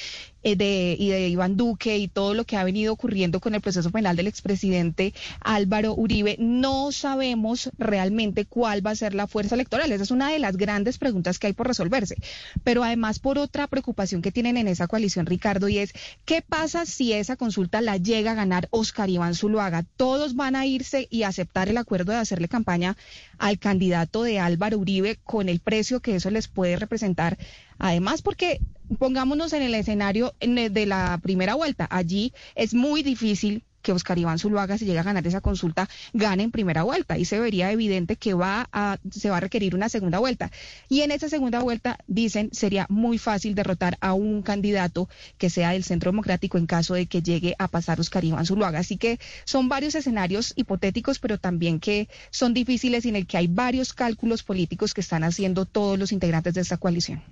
[0.44, 3.90] de, y de Iván Duque y todo lo que ha venido ocurriendo con el proceso
[3.90, 9.90] penal del expresidente Álvaro Uribe, no sabemos realmente cuál va a ser la fuerza electoral.
[9.90, 12.16] Esa es una de las grandes preguntas que hay por resolverse.
[12.62, 15.92] Pero además por otra preocupación que tienen en esa coalición, Ricardo, y es
[16.24, 19.84] qué pasa si esa consulta la llega a ganar Oscar Iván Zuluaga.
[19.96, 22.96] Todos van a irse y aceptar el acuerdo de hacerle campaña
[23.38, 27.38] al candidato de Álvaro Uribe con el precio que eso les puede representar.
[27.78, 28.60] Además, porque
[28.98, 31.86] pongámonos en el escenario de la primera vuelta.
[31.90, 36.42] Allí es muy difícil que Oscar Iván Zuluaga, si llega a ganar esa consulta, gane
[36.42, 37.18] en primera vuelta.
[37.18, 40.50] Y se vería evidente que va a, se va a requerir una segunda vuelta.
[40.88, 45.70] Y en esa segunda vuelta, dicen, sería muy fácil derrotar a un candidato que sea
[45.70, 48.78] del Centro Democrático en caso de que llegue a pasar Oscar Iván Zuluaga.
[48.78, 53.36] Así que son varios escenarios hipotéticos, pero también que son difíciles y en el que
[53.36, 57.22] hay varios cálculos políticos que están haciendo todos los integrantes de esta coalición.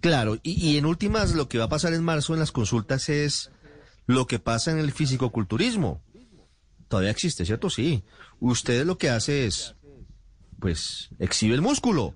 [0.00, 3.50] Claro, y, en últimas lo que va a pasar en marzo en las consultas es
[4.06, 6.02] lo que pasa en el fisicoculturismo.
[6.88, 7.68] Todavía existe, ¿cierto?
[7.70, 8.02] Sí.
[8.40, 9.74] Usted lo que hace es,
[10.58, 12.14] pues, exhibe el músculo,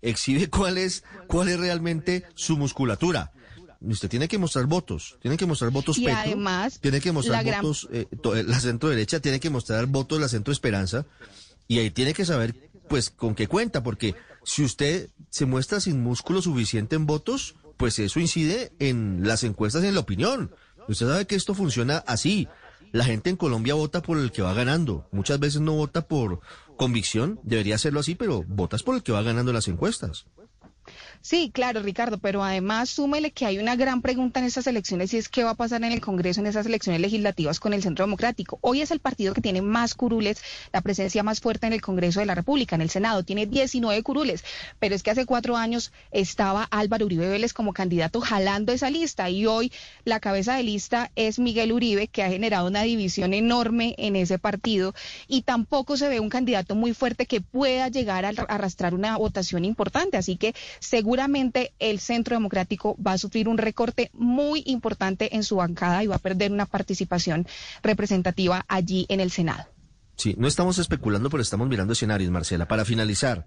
[0.00, 3.32] exhibe cuál es, cuál es realmente su musculatura.
[3.80, 7.86] Usted tiene que mostrar votos, tiene que mostrar votos y además, tiene que mostrar votos
[7.92, 8.06] eh,
[8.46, 11.04] la centro derecha, tiene que mostrar votos la centro esperanza,
[11.68, 14.14] y ahí tiene que saber, pues, con qué cuenta, porque
[14.44, 19.84] si usted se muestra sin músculo suficiente en votos, pues eso incide en las encuestas
[19.84, 20.54] y en la opinión.
[20.88, 22.48] Usted sabe que esto funciona así.
[22.92, 25.08] La gente en Colombia vota por el que va ganando.
[25.10, 26.40] Muchas veces no vota por
[26.76, 30.26] convicción, debería hacerlo así, pero votas por el que va ganando las encuestas.
[31.26, 35.16] Sí, claro, Ricardo, pero además súmele que hay una gran pregunta en estas elecciones y
[35.16, 38.04] es qué va a pasar en el Congreso en esas elecciones legislativas con el Centro
[38.04, 38.58] Democrático.
[38.60, 42.20] Hoy es el partido que tiene más curules, la presencia más fuerte en el Congreso
[42.20, 44.44] de la República, en el Senado, tiene 19 curules,
[44.78, 49.30] pero es que hace cuatro años estaba Álvaro Uribe Vélez como candidato jalando esa lista
[49.30, 49.72] y hoy
[50.04, 54.38] la cabeza de lista es Miguel Uribe, que ha generado una división enorme en ese
[54.38, 54.94] partido
[55.26, 59.64] y tampoco se ve un candidato muy fuerte que pueda llegar a arrastrar una votación
[59.64, 60.18] importante.
[60.18, 65.44] Así que seguro seguramente el Centro Democrático va a sufrir un recorte muy importante en
[65.44, 67.46] su bancada y va a perder una participación
[67.84, 69.64] representativa allí en el Senado.
[70.16, 72.66] Sí, no estamos especulando, pero estamos mirando escenarios, Marcela.
[72.66, 73.46] Para finalizar,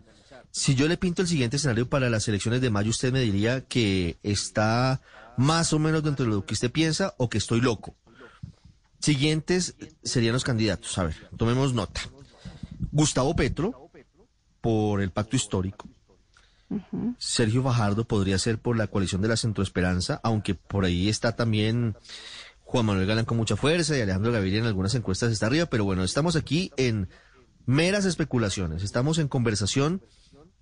[0.49, 3.65] si yo le pinto el siguiente escenario para las elecciones de mayo, usted me diría
[3.65, 5.01] que está
[5.35, 7.97] más o menos dentro de lo que usted piensa o que estoy loco.
[9.01, 10.97] Siguientes serían los candidatos.
[10.97, 11.99] A ver, tomemos nota.
[12.93, 13.91] Gustavo Petro,
[14.61, 15.89] por el pacto histórico.
[17.17, 21.95] Sergio Fajardo podría ser por la coalición de la Centroesperanza, aunque por ahí está también
[22.61, 25.85] Juan Manuel Galán con mucha fuerza y Alejandro Gaviria en algunas encuestas está arriba, pero
[25.85, 27.09] bueno, estamos aquí en
[27.65, 30.01] meras especulaciones, estamos en conversación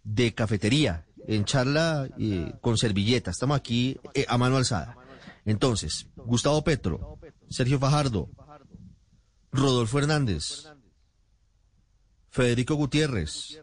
[0.03, 4.97] de cafetería, en charla eh, con servilleta, estamos aquí eh, a mano alzada.
[5.45, 8.29] Entonces, Gustavo Petro, Sergio Fajardo,
[9.51, 10.67] Rodolfo Hernández,
[12.29, 13.61] Federico Gutiérrez,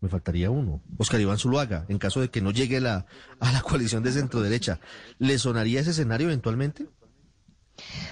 [0.00, 3.06] me faltaría uno, Oscar Iván Zuluaga, en caso de que no llegue la,
[3.40, 4.80] a la coalición de centro derecha.
[5.18, 6.86] ¿Le sonaría ese escenario eventualmente?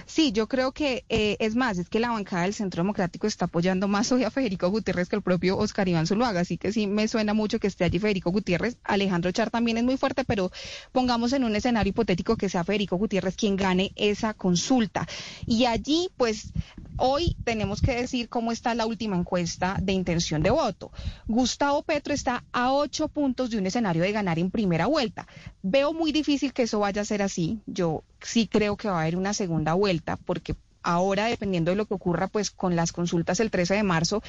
[0.07, 3.47] Sí, yo creo que eh, es más, es que la bancada del Centro Democrático está
[3.47, 6.87] apoyando más hoy a Federico Gutiérrez que el propio Oscar Iván Zuluaga, así que sí
[6.87, 8.77] me suena mucho que esté allí Federico Gutiérrez.
[8.85, 10.51] Alejandro Char también es muy fuerte, pero
[10.93, 15.07] pongamos en un escenario hipotético que sea Federico Gutiérrez quien gane esa consulta.
[15.47, 16.53] Y allí, pues,
[16.97, 20.93] hoy tenemos que decir cómo está la última encuesta de intención de voto.
[21.27, 25.27] Gustavo Petro está a ocho puntos de un escenario de ganar en primera vuelta.
[25.63, 27.61] Veo muy difícil que eso vaya a ser así.
[27.67, 31.87] Yo sí creo que va a haber una segunda vuelta porque ahora dependiendo de lo
[31.87, 34.23] que ocurra pues con las consultas el 13 de marzo,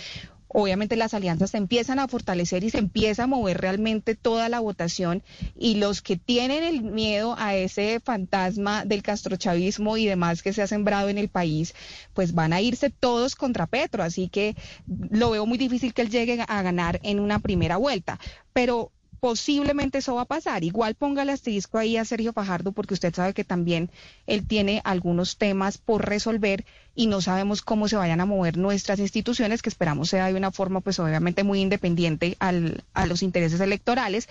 [0.47, 4.61] obviamente las alianzas se empiezan a fortalecer y se empieza a mover realmente toda la
[4.61, 5.21] votación
[5.57, 10.61] y los que tienen el miedo a ese fantasma del castrochavismo y demás que se
[10.61, 11.75] ha sembrado en el país,
[12.13, 14.55] pues van a irse todos contra Petro, así que
[14.87, 18.17] lo veo muy difícil que él llegue a ganar en una primera vuelta,
[18.53, 18.91] pero
[19.26, 20.63] posiblemente eso va a pasar.
[20.63, 23.89] Igual ponga el asterisco ahí a Sergio Fajardo porque usted sabe que también
[24.28, 26.63] él tiene algunos temas por resolver
[26.93, 30.51] y no sabemos cómo se vayan a mover nuestras instituciones, que esperamos sea de una
[30.51, 34.30] forma pues obviamente muy independiente al, a los intereses electorales.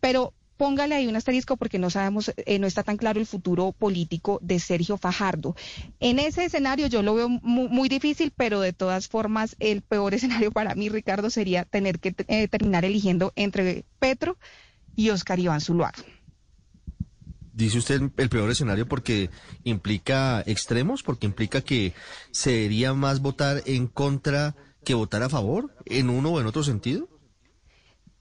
[0.00, 0.32] Pero
[0.62, 4.38] póngale ahí un asterisco porque no sabemos, eh, no está tan claro el futuro político
[4.42, 5.56] de Sergio Fajardo.
[5.98, 10.52] En ese escenario yo lo veo muy, difícil, pero de todas formas el peor escenario
[10.52, 14.38] para mí, Ricardo, sería tener que eh, terminar eligiendo entre Petro
[14.94, 15.98] y Oscar Iván Zuluaga.
[17.52, 19.30] Dice usted el peor escenario porque
[19.64, 21.92] implica extremos, porque implica que
[22.30, 24.54] sería más votar en contra
[24.84, 27.11] que votar a favor, en uno o en otro sentido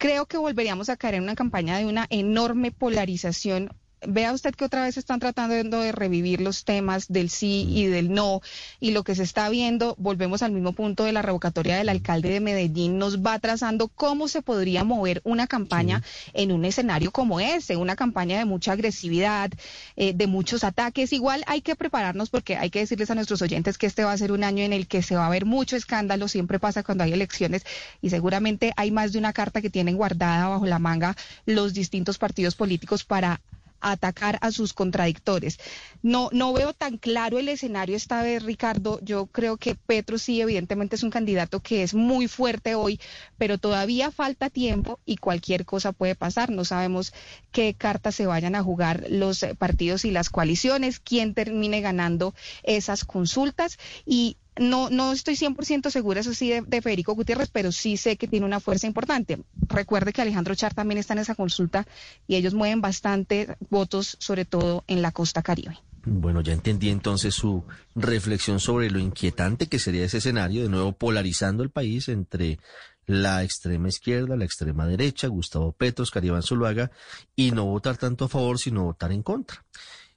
[0.02, 3.70] creo que volveríamos a caer en una campaña de una enorme polarización
[4.08, 8.12] vea usted que otra vez están tratando de revivir los temas del sí y del
[8.12, 8.42] no
[8.80, 12.30] y lo que se está viendo, volvemos al mismo punto de la revocatoria del alcalde
[12.30, 16.02] de Medellín, nos va trazando cómo se podría mover una campaña
[16.34, 19.52] en un escenario como ese, una campaña de mucha agresividad,
[19.96, 21.14] eh, de muchos ataques.
[21.14, 24.18] Igual hay que prepararnos porque hay que decirles a nuestros oyentes que este va a
[24.18, 27.04] ser un año en el que se va a ver mucho escándalo, siempre pasa cuando
[27.04, 27.66] hay elecciones
[28.02, 32.18] y seguramente hay más de una carta que tienen guardada bajo la manga los distintos
[32.18, 33.42] partidos políticos para
[33.82, 35.60] atacar a sus contradictores.
[36.02, 39.00] No, no veo tan claro el escenario esta vez, Ricardo.
[39.02, 43.00] Yo creo que Petro sí, evidentemente es un candidato que es muy fuerte hoy,
[43.38, 46.50] pero todavía falta tiempo y cualquier cosa puede pasar.
[46.50, 47.14] No sabemos
[47.52, 53.04] qué cartas se vayan a jugar los partidos y las coaliciones, quién termine ganando esas
[53.06, 58.18] consultas y no, no estoy 100% segura, eso sí, de, Federico Gutiérrez, pero sí sé
[58.18, 59.40] que tiene una fuerza importante.
[59.68, 61.88] Recuerde que Alejandro Char también está en esa consulta
[62.28, 65.78] y ellos mueven bastante votos, sobre todo en la costa caribe.
[66.04, 67.64] Bueno, ya entendí entonces su
[67.96, 72.60] reflexión sobre lo inquietante que sería ese escenario, de nuevo polarizando el país entre
[73.06, 76.92] la extrema izquierda, la extrema derecha, Gustavo Petro, Caribán Zuluaga,
[77.36, 79.64] y no votar tanto a favor, sino votar en contra.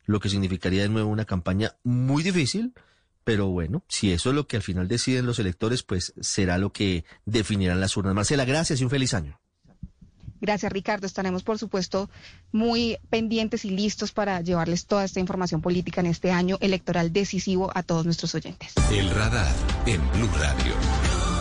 [0.06, 2.72] Lo que significaría de nuevo una campaña muy difícil,
[3.24, 6.72] pero bueno, si eso es lo que al final deciden los electores, pues será lo
[6.72, 8.14] que definirán las urnas.
[8.14, 9.40] Marcela, gracias y un feliz año.
[10.40, 11.06] Gracias, Ricardo.
[11.06, 12.10] Estaremos, por supuesto,
[12.52, 17.72] muy pendientes y listos para llevarles toda esta información política en este año electoral decisivo
[17.74, 18.74] a todos nuestros oyentes.
[18.92, 19.54] El radar
[19.86, 21.33] en Blue Radio.